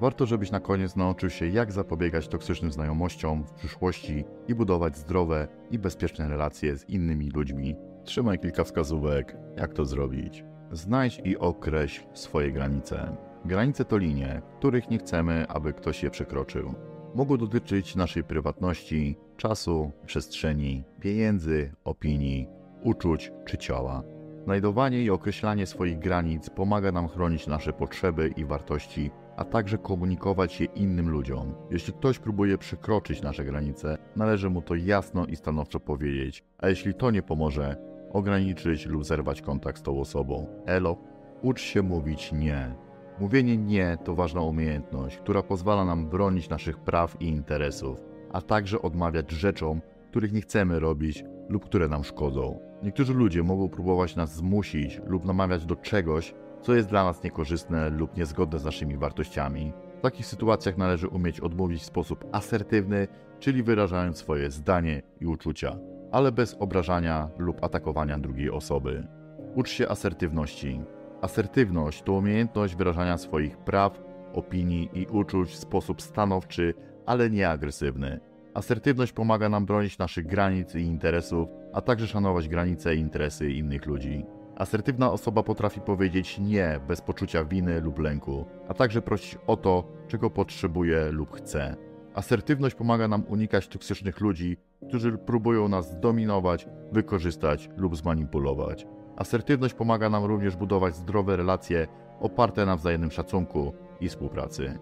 Warto, 0.00 0.26
żebyś 0.26 0.50
na 0.50 0.60
koniec 0.60 0.96
nauczył 0.96 1.30
się, 1.30 1.46
jak 1.46 1.72
zapobiegać 1.72 2.28
toksycznym 2.28 2.72
znajomościom 2.72 3.44
w 3.44 3.52
przyszłości 3.52 4.24
i 4.48 4.54
budować 4.54 4.96
zdrowe 4.96 5.48
i 5.70 5.78
bezpieczne 5.78 6.28
relacje 6.28 6.76
z 6.76 6.88
innymi 6.88 7.30
ludźmi. 7.30 7.76
Trzymaj 8.04 8.38
kilka 8.38 8.64
wskazówek, 8.64 9.36
jak 9.56 9.72
to 9.72 9.84
zrobić. 9.84 10.44
Znajdź 10.72 11.20
i 11.24 11.38
określ 11.38 12.02
swoje 12.12 12.52
granice. 12.52 13.16
Granice 13.44 13.84
to 13.84 13.98
linie, 13.98 14.42
których 14.58 14.90
nie 14.90 14.98
chcemy, 14.98 15.46
aby 15.48 15.72
ktoś 15.72 16.02
je 16.02 16.10
przekroczył. 16.10 16.74
Mogą 17.14 17.36
dotyczyć 17.36 17.96
naszej 17.96 18.24
prywatności, 18.24 19.16
czasu, 19.36 19.92
przestrzeni, 20.06 20.84
pieniędzy, 21.00 21.72
opinii, 21.84 22.48
uczuć 22.82 23.32
czy 23.44 23.58
ciała. 23.58 24.11
Znajdowanie 24.44 25.02
i 25.02 25.10
określanie 25.10 25.66
swoich 25.66 25.98
granic 25.98 26.50
pomaga 26.50 26.92
nam 26.92 27.08
chronić 27.08 27.46
nasze 27.46 27.72
potrzeby 27.72 28.28
i 28.36 28.44
wartości, 28.44 29.10
a 29.36 29.44
także 29.44 29.78
komunikować 29.78 30.60
je 30.60 30.66
innym 30.66 31.10
ludziom. 31.10 31.54
Jeśli 31.70 31.92
ktoś 31.92 32.18
próbuje 32.18 32.58
przekroczyć 32.58 33.22
nasze 33.22 33.44
granice, 33.44 33.98
należy 34.16 34.50
mu 34.50 34.62
to 34.62 34.74
jasno 34.74 35.26
i 35.26 35.36
stanowczo 35.36 35.80
powiedzieć, 35.80 36.44
a 36.58 36.68
jeśli 36.68 36.94
to 36.94 37.10
nie 37.10 37.22
pomoże, 37.22 37.76
ograniczyć 38.12 38.86
lub 38.86 39.04
zerwać 39.04 39.42
kontakt 39.42 39.78
z 39.78 39.82
tą 39.82 40.00
osobą. 40.00 40.46
Elo, 40.66 40.96
ucz 41.42 41.60
się 41.60 41.82
mówić 41.82 42.32
nie. 42.32 42.74
Mówienie 43.20 43.56
nie 43.56 43.98
to 44.04 44.14
ważna 44.14 44.40
umiejętność, 44.40 45.16
która 45.16 45.42
pozwala 45.42 45.84
nam 45.84 46.08
bronić 46.08 46.48
naszych 46.48 46.78
praw 46.78 47.16
i 47.20 47.28
interesów, 47.28 48.04
a 48.32 48.40
także 48.40 48.82
odmawiać 48.82 49.30
rzeczom, 49.30 49.80
których 50.10 50.32
nie 50.32 50.40
chcemy 50.40 50.80
robić 50.80 51.24
lub 51.48 51.64
które 51.64 51.88
nam 51.88 52.04
szkodzą. 52.04 52.71
Niektórzy 52.82 53.14
ludzie 53.14 53.42
mogą 53.42 53.68
próbować 53.68 54.16
nas 54.16 54.36
zmusić 54.36 55.00
lub 55.06 55.24
namawiać 55.24 55.66
do 55.66 55.76
czegoś, 55.76 56.34
co 56.62 56.74
jest 56.74 56.88
dla 56.88 57.04
nas 57.04 57.22
niekorzystne 57.22 57.90
lub 57.90 58.16
niezgodne 58.16 58.58
z 58.58 58.64
naszymi 58.64 58.96
wartościami. 58.96 59.72
W 59.98 60.00
takich 60.00 60.26
sytuacjach 60.26 60.76
należy 60.76 61.08
umieć 61.08 61.40
odmówić 61.40 61.80
w 61.82 61.84
sposób 61.84 62.24
asertywny, 62.32 63.08
czyli 63.40 63.62
wyrażając 63.62 64.16
swoje 64.16 64.50
zdanie 64.50 65.02
i 65.20 65.26
uczucia, 65.26 65.76
ale 66.12 66.32
bez 66.32 66.56
obrażania 66.60 67.28
lub 67.38 67.64
atakowania 67.64 68.18
drugiej 68.18 68.50
osoby. 68.50 69.06
Ucz 69.54 69.70
się 69.70 69.88
asertywności. 69.88 70.80
Asertywność 71.20 72.02
to 72.02 72.12
umiejętność 72.12 72.76
wyrażania 72.76 73.18
swoich 73.18 73.56
praw, 73.56 74.02
opinii 74.32 74.90
i 74.92 75.06
uczuć 75.06 75.50
w 75.50 75.56
sposób 75.56 76.02
stanowczy, 76.02 76.74
ale 77.06 77.30
nie 77.30 77.48
agresywny. 77.48 78.20
Asertywność 78.54 79.12
pomaga 79.12 79.48
nam 79.48 79.66
bronić 79.66 79.98
naszych 79.98 80.26
granic 80.26 80.74
i 80.74 80.80
interesów, 80.80 81.48
a 81.72 81.80
także 81.80 82.06
szanować 82.06 82.48
granice 82.48 82.96
i 82.96 82.98
interesy 82.98 83.50
innych 83.52 83.86
ludzi. 83.86 84.24
Asertywna 84.56 85.12
osoba 85.12 85.42
potrafi 85.42 85.80
powiedzieć 85.80 86.38
nie 86.38 86.80
bez 86.88 87.00
poczucia 87.00 87.44
winy 87.44 87.80
lub 87.80 87.98
lęku, 87.98 88.46
a 88.68 88.74
także 88.74 89.02
prosić 89.02 89.38
o 89.46 89.56
to, 89.56 89.84
czego 90.08 90.30
potrzebuje 90.30 91.12
lub 91.12 91.36
chce. 91.36 91.76
Asertywność 92.14 92.74
pomaga 92.74 93.08
nam 93.08 93.24
unikać 93.28 93.68
toksycznych 93.68 94.20
ludzi, 94.20 94.56
którzy 94.88 95.18
próbują 95.18 95.68
nas 95.68 95.90
zdominować, 95.90 96.68
wykorzystać 96.92 97.70
lub 97.76 97.96
zmanipulować. 97.96 98.86
Asertywność 99.16 99.74
pomaga 99.74 100.10
nam 100.10 100.24
również 100.24 100.56
budować 100.56 100.96
zdrowe 100.96 101.36
relacje 101.36 101.86
oparte 102.20 102.66
na 102.66 102.76
wzajemnym 102.76 103.10
szacunku 103.10 103.72
i 104.00 104.08
współpracy. 104.08 104.78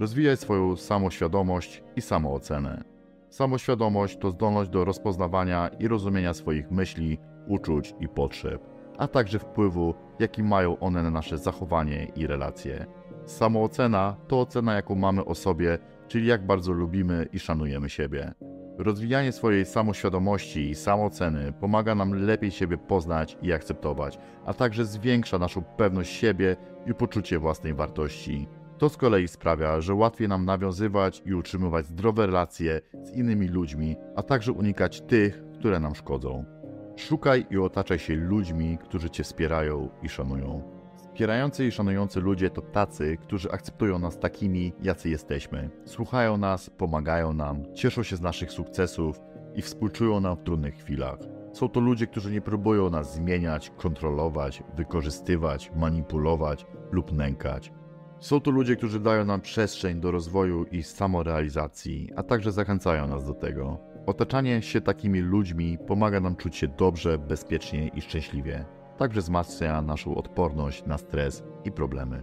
Rozwijaj 0.00 0.36
swoją 0.36 0.76
samoświadomość 0.76 1.82
i 1.96 2.00
samoocenę. 2.00 2.93
Samoświadomość 3.34 4.16
to 4.18 4.30
zdolność 4.30 4.70
do 4.70 4.84
rozpoznawania 4.84 5.68
i 5.78 5.88
rozumienia 5.88 6.34
swoich 6.34 6.70
myśli, 6.70 7.18
uczuć 7.46 7.94
i 8.00 8.08
potrzeb, 8.08 8.62
a 8.98 9.08
także 9.08 9.38
wpływu, 9.38 9.94
jaki 10.18 10.42
mają 10.42 10.78
one 10.78 11.02
na 11.02 11.10
nasze 11.10 11.38
zachowanie 11.38 12.04
i 12.16 12.26
relacje. 12.26 12.86
Samoocena 13.24 14.16
to 14.28 14.40
ocena, 14.40 14.74
jaką 14.74 14.94
mamy 14.94 15.24
o 15.24 15.34
sobie, 15.34 15.78
czyli 16.08 16.26
jak 16.26 16.46
bardzo 16.46 16.72
lubimy 16.72 17.28
i 17.32 17.38
szanujemy 17.38 17.88
siebie. 17.88 18.32
Rozwijanie 18.78 19.32
swojej 19.32 19.64
samoświadomości 19.64 20.70
i 20.70 20.74
samooceny 20.74 21.52
pomaga 21.52 21.94
nam 21.94 22.14
lepiej 22.14 22.50
siebie 22.50 22.78
poznać 22.78 23.38
i 23.42 23.52
akceptować, 23.52 24.18
a 24.46 24.54
także 24.54 24.84
zwiększa 24.84 25.38
naszą 25.38 25.62
pewność 25.62 26.12
siebie 26.12 26.56
i 26.86 26.94
poczucie 26.94 27.38
własnej 27.38 27.74
wartości. 27.74 28.48
To 28.84 28.88
z 28.88 28.96
kolei 28.96 29.28
sprawia, 29.28 29.80
że 29.80 29.94
łatwiej 29.94 30.28
nam 30.28 30.44
nawiązywać 30.44 31.22
i 31.26 31.34
utrzymywać 31.34 31.86
zdrowe 31.86 32.26
relacje 32.26 32.80
z 33.02 33.10
innymi 33.10 33.48
ludźmi, 33.48 33.96
a 34.16 34.22
także 34.22 34.52
unikać 34.52 35.00
tych, 35.00 35.42
które 35.58 35.80
nam 35.80 35.94
szkodzą. 35.94 36.44
Szukaj 36.96 37.46
i 37.50 37.58
otaczaj 37.58 37.98
się 37.98 38.16
ludźmi, 38.16 38.78
którzy 38.78 39.10
Cię 39.10 39.24
wspierają 39.24 39.88
i 40.02 40.08
szanują. 40.08 40.62
Wspierający 40.96 41.66
i 41.66 41.72
szanujący 41.72 42.20
ludzie 42.20 42.50
to 42.50 42.62
tacy, 42.62 43.16
którzy 43.16 43.50
akceptują 43.50 43.98
nas 43.98 44.18
takimi, 44.18 44.72
jacy 44.82 45.10
jesteśmy. 45.10 45.70
Słuchają 45.84 46.36
nas, 46.36 46.70
pomagają 46.70 47.32
nam, 47.32 47.74
cieszą 47.74 48.02
się 48.02 48.16
z 48.16 48.20
naszych 48.20 48.52
sukcesów 48.52 49.20
i 49.54 49.62
współczują 49.62 50.20
nam 50.20 50.36
w 50.36 50.42
trudnych 50.42 50.74
chwilach. 50.74 51.18
Są 51.52 51.68
to 51.68 51.80
ludzie, 51.80 52.06
którzy 52.06 52.32
nie 52.32 52.40
próbują 52.40 52.90
nas 52.90 53.14
zmieniać, 53.14 53.70
kontrolować, 53.76 54.62
wykorzystywać, 54.76 55.72
manipulować 55.76 56.66
lub 56.92 57.12
nękać. 57.12 57.72
Są 58.24 58.40
to 58.40 58.50
ludzie, 58.50 58.76
którzy 58.76 59.00
dają 59.00 59.24
nam 59.24 59.40
przestrzeń 59.40 60.00
do 60.00 60.10
rozwoju 60.10 60.64
i 60.64 60.82
samorealizacji, 60.82 62.10
a 62.16 62.22
także 62.22 62.52
zachęcają 62.52 63.08
nas 63.08 63.24
do 63.26 63.34
tego. 63.34 63.78
Otaczanie 64.06 64.62
się 64.62 64.80
takimi 64.80 65.20
ludźmi 65.20 65.78
pomaga 65.86 66.20
nam 66.20 66.36
czuć 66.36 66.56
się 66.56 66.68
dobrze, 66.68 67.18
bezpiecznie 67.18 67.88
i 67.88 68.00
szczęśliwie. 68.00 68.64
Także 68.98 69.20
wzmacnia 69.20 69.82
naszą 69.82 70.14
odporność 70.14 70.86
na 70.86 70.98
stres 70.98 71.44
i 71.64 71.72
problemy. 71.72 72.22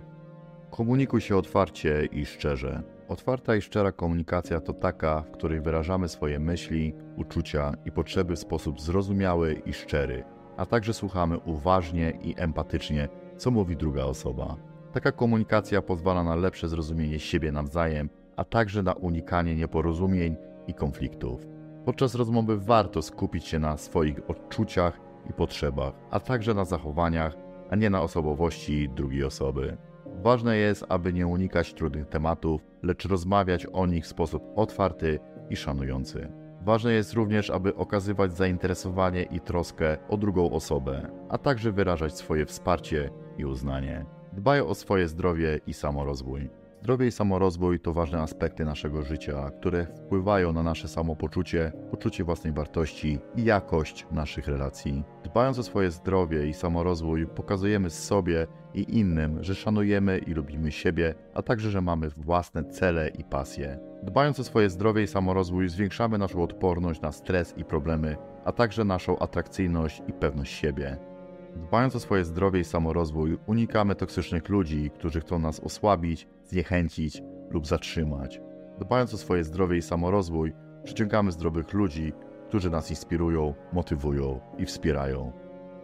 Komunikuj 0.71 1.21
się 1.21 1.37
otwarcie 1.37 2.05
i 2.11 2.25
szczerze. 2.25 2.83
Otwarta 3.07 3.55
i 3.55 3.61
szczera 3.61 3.91
komunikacja 3.91 4.61
to 4.61 4.73
taka, 4.73 5.21
w 5.21 5.31
której 5.31 5.61
wyrażamy 5.61 6.09
swoje 6.09 6.39
myśli, 6.39 6.93
uczucia 7.17 7.73
i 7.85 7.91
potrzeby 7.91 8.35
w 8.35 8.39
sposób 8.39 8.81
zrozumiały 8.81 9.61
i 9.65 9.73
szczery, 9.73 10.23
a 10.57 10.65
także 10.65 10.93
słuchamy 10.93 11.37
uważnie 11.37 12.13
i 12.21 12.35
empatycznie, 12.37 13.09
co 13.37 13.51
mówi 13.51 13.77
druga 13.77 14.03
osoba. 14.03 14.70
Taka 14.93 15.11
komunikacja 15.11 15.81
pozwala 15.81 16.23
na 16.23 16.35
lepsze 16.35 16.67
zrozumienie 16.67 17.19
siebie 17.19 17.51
nawzajem, 17.51 18.09
a 18.35 18.43
także 18.43 18.83
na 18.83 18.93
unikanie 18.93 19.55
nieporozumień 19.55 20.35
i 20.67 20.73
konfliktów. 20.73 21.47
Podczas 21.85 22.15
rozmowy 22.15 22.57
warto 22.57 23.01
skupić 23.01 23.47
się 23.47 23.59
na 23.59 23.77
swoich 23.77 24.29
odczuciach 24.29 24.99
i 25.29 25.33
potrzebach, 25.33 25.93
a 26.09 26.19
także 26.19 26.53
na 26.53 26.65
zachowaniach, 26.65 27.35
a 27.69 27.75
nie 27.75 27.89
na 27.89 28.01
osobowości 28.01 28.89
drugiej 28.89 29.23
osoby. 29.23 29.77
Ważne 30.23 30.57
jest, 30.57 30.85
aby 30.89 31.13
nie 31.13 31.27
unikać 31.27 31.73
trudnych 31.73 32.07
tematów, 32.07 32.61
lecz 32.83 33.05
rozmawiać 33.05 33.65
o 33.65 33.85
nich 33.85 34.03
w 34.03 34.07
sposób 34.07 34.43
otwarty 34.55 35.19
i 35.49 35.55
szanujący. 35.55 36.31
Ważne 36.61 36.93
jest 36.93 37.13
również, 37.13 37.49
aby 37.49 37.75
okazywać 37.75 38.33
zainteresowanie 38.33 39.23
i 39.23 39.39
troskę 39.39 39.97
o 40.09 40.17
drugą 40.17 40.51
osobę, 40.51 41.11
a 41.29 41.37
także 41.37 41.71
wyrażać 41.71 42.17
swoje 42.17 42.45
wsparcie 42.45 43.09
i 43.37 43.45
uznanie. 43.45 44.05
Dbaj 44.33 44.61
o 44.61 44.75
swoje 44.75 45.07
zdrowie 45.07 45.59
i 45.67 45.73
samorozwój. 45.73 46.49
Zdrowie 46.81 47.07
i 47.07 47.11
samorozwój 47.11 47.79
to 47.79 47.93
ważne 47.93 48.21
aspekty 48.21 48.65
naszego 48.65 49.03
życia, 49.03 49.51
które 49.59 49.85
wpływają 49.85 50.53
na 50.53 50.63
nasze 50.63 50.87
samopoczucie, 50.87 51.71
poczucie 51.91 52.23
własnej 52.23 52.53
wartości 52.53 53.19
i 53.35 53.43
jakość 53.43 54.05
naszych 54.11 54.47
relacji. 54.47 55.03
Dbając 55.23 55.59
o 55.59 55.63
swoje 55.63 55.91
zdrowie 55.91 56.47
i 56.47 56.53
samorozwój, 56.53 57.27
pokazujemy 57.27 57.89
sobie 57.89 58.47
i 58.73 58.97
innym, 58.99 59.43
że 59.43 59.55
szanujemy 59.55 60.17
i 60.17 60.33
lubimy 60.33 60.71
siebie, 60.71 61.15
a 61.33 61.41
także, 61.41 61.71
że 61.71 61.81
mamy 61.81 62.09
własne 62.09 62.63
cele 62.63 63.09
i 63.09 63.23
pasje. 63.23 63.79
Dbając 64.03 64.39
o 64.39 64.43
swoje 64.43 64.69
zdrowie 64.69 65.03
i 65.03 65.07
samorozwój, 65.07 65.69
zwiększamy 65.69 66.17
naszą 66.17 66.43
odporność 66.43 67.01
na 67.01 67.11
stres 67.11 67.53
i 67.57 67.63
problemy, 67.63 68.17
a 68.45 68.51
także 68.51 68.83
naszą 68.83 69.19
atrakcyjność 69.19 70.01
i 70.07 70.13
pewność 70.13 70.53
siebie. 70.53 71.10
Dbając 71.55 71.95
o 71.95 71.99
swoje 71.99 72.25
zdrowie 72.25 72.59
i 72.59 72.63
samorozwój, 72.63 73.37
unikamy 73.45 73.95
toksycznych 73.95 74.49
ludzi, 74.49 74.91
którzy 74.93 75.21
chcą 75.21 75.39
nas 75.39 75.59
osłabić, 75.59 76.27
zniechęcić 76.45 77.23
lub 77.49 77.67
zatrzymać. 77.67 78.41
Dbając 78.79 79.13
o 79.13 79.17
swoje 79.17 79.43
zdrowie 79.43 79.77
i 79.77 79.81
samorozwój, 79.81 80.53
przyciągamy 80.83 81.31
zdrowych 81.31 81.73
ludzi, 81.73 82.13
którzy 82.47 82.69
nas 82.69 82.89
inspirują, 82.89 83.53
motywują 83.73 84.39
i 84.57 84.65
wspierają. 84.65 85.31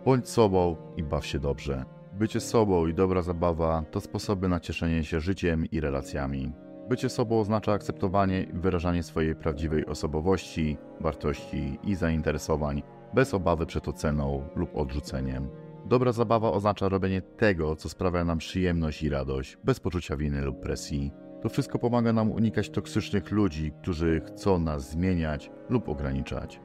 Bądź 0.05 0.29
sobą 0.29 0.75
i 0.97 1.03
baw 1.03 1.25
się 1.25 1.39
dobrze. 1.39 1.85
Bycie 2.13 2.39
sobą 2.39 2.87
i 2.87 2.93
dobra 2.93 3.21
zabawa 3.21 3.83
to 3.91 4.01
sposoby 4.01 4.47
na 4.47 4.59
cieszenie 4.59 5.03
się 5.03 5.19
życiem 5.19 5.65
i 5.65 5.79
relacjami. 5.79 6.51
Bycie 6.89 7.09
sobą 7.09 7.39
oznacza 7.39 7.73
akceptowanie 7.73 8.43
i 8.43 8.53
wyrażanie 8.53 9.03
swojej 9.03 9.35
prawdziwej 9.35 9.85
osobowości, 9.85 10.77
wartości 10.99 11.79
i 11.83 11.95
zainteresowań, 11.95 12.83
bez 13.13 13.33
obawy 13.33 13.65
przed 13.65 13.87
oceną 13.87 14.49
lub 14.55 14.75
odrzuceniem. 14.75 15.49
Dobra 15.85 16.11
zabawa 16.11 16.51
oznacza 16.51 16.89
robienie 16.89 17.21
tego, 17.21 17.75
co 17.75 17.89
sprawia 17.89 18.25
nam 18.25 18.37
przyjemność 18.37 19.03
i 19.03 19.09
radość, 19.09 19.57
bez 19.63 19.79
poczucia 19.79 20.17
winy 20.17 20.41
lub 20.41 20.59
presji. 20.59 21.11
To 21.41 21.49
wszystko 21.49 21.79
pomaga 21.79 22.13
nam 22.13 22.31
unikać 22.31 22.69
toksycznych 22.69 23.31
ludzi, 23.31 23.71
którzy 23.81 24.21
chcą 24.27 24.59
nas 24.59 24.91
zmieniać 24.91 25.51
lub 25.69 25.89
ograniczać. 25.89 26.59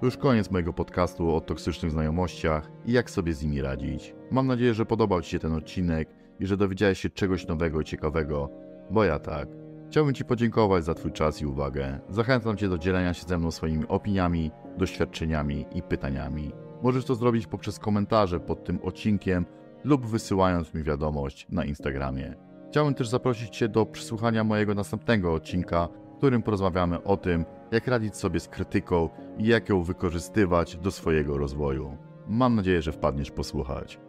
To 0.00 0.06
już 0.06 0.16
koniec 0.16 0.50
mojego 0.50 0.72
podcastu 0.72 1.34
o 1.34 1.40
toksycznych 1.40 1.92
znajomościach 1.92 2.70
i 2.86 2.92
jak 2.92 3.10
sobie 3.10 3.32
z 3.32 3.42
nimi 3.42 3.62
radzić. 3.62 4.14
Mam 4.30 4.46
nadzieję, 4.46 4.74
że 4.74 4.86
podobał 4.86 5.22
Ci 5.22 5.30
się 5.30 5.38
ten 5.38 5.52
odcinek 5.52 6.08
i 6.40 6.46
że 6.46 6.56
dowiedziałeś 6.56 7.00
się 7.00 7.10
czegoś 7.10 7.46
nowego 7.46 7.80
i 7.80 7.84
ciekawego, 7.84 8.50
bo 8.90 9.04
ja 9.04 9.18
tak. 9.18 9.48
Chciałbym 9.90 10.14
Ci 10.14 10.24
podziękować 10.24 10.84
za 10.84 10.94
Twój 10.94 11.12
czas 11.12 11.42
i 11.42 11.46
uwagę. 11.46 12.00
Zachęcam 12.08 12.56
Cię 12.56 12.68
do 12.68 12.78
dzielenia 12.78 13.14
się 13.14 13.26
ze 13.26 13.38
mną 13.38 13.50
swoimi 13.50 13.88
opiniami, 13.88 14.50
doświadczeniami 14.78 15.66
i 15.74 15.82
pytaniami. 15.82 16.52
Możesz 16.82 17.04
to 17.04 17.14
zrobić 17.14 17.46
poprzez 17.46 17.78
komentarze 17.78 18.40
pod 18.40 18.64
tym 18.64 18.78
odcinkiem 18.82 19.46
lub 19.84 20.06
wysyłając 20.06 20.74
mi 20.74 20.82
wiadomość 20.82 21.46
na 21.50 21.64
Instagramie. 21.64 22.34
Chciałbym 22.68 22.94
też 22.94 23.08
zaprosić 23.08 23.56
Cię 23.56 23.68
do 23.68 23.86
przesłuchania 23.86 24.44
mojego 24.44 24.74
następnego 24.74 25.34
odcinka, 25.34 25.88
w 26.14 26.16
którym 26.16 26.42
porozmawiamy 26.42 27.02
o 27.02 27.16
tym, 27.16 27.44
jak 27.72 27.86
radzić 27.86 28.16
sobie 28.16 28.40
z 28.40 28.48
krytyką 28.48 29.08
i 29.38 29.46
jak 29.46 29.68
ją 29.68 29.82
wykorzystywać 29.82 30.76
do 30.76 30.90
swojego 30.90 31.38
rozwoju. 31.38 31.96
Mam 32.28 32.54
nadzieję, 32.54 32.82
że 32.82 32.92
wpadniesz 32.92 33.30
posłuchać. 33.30 34.00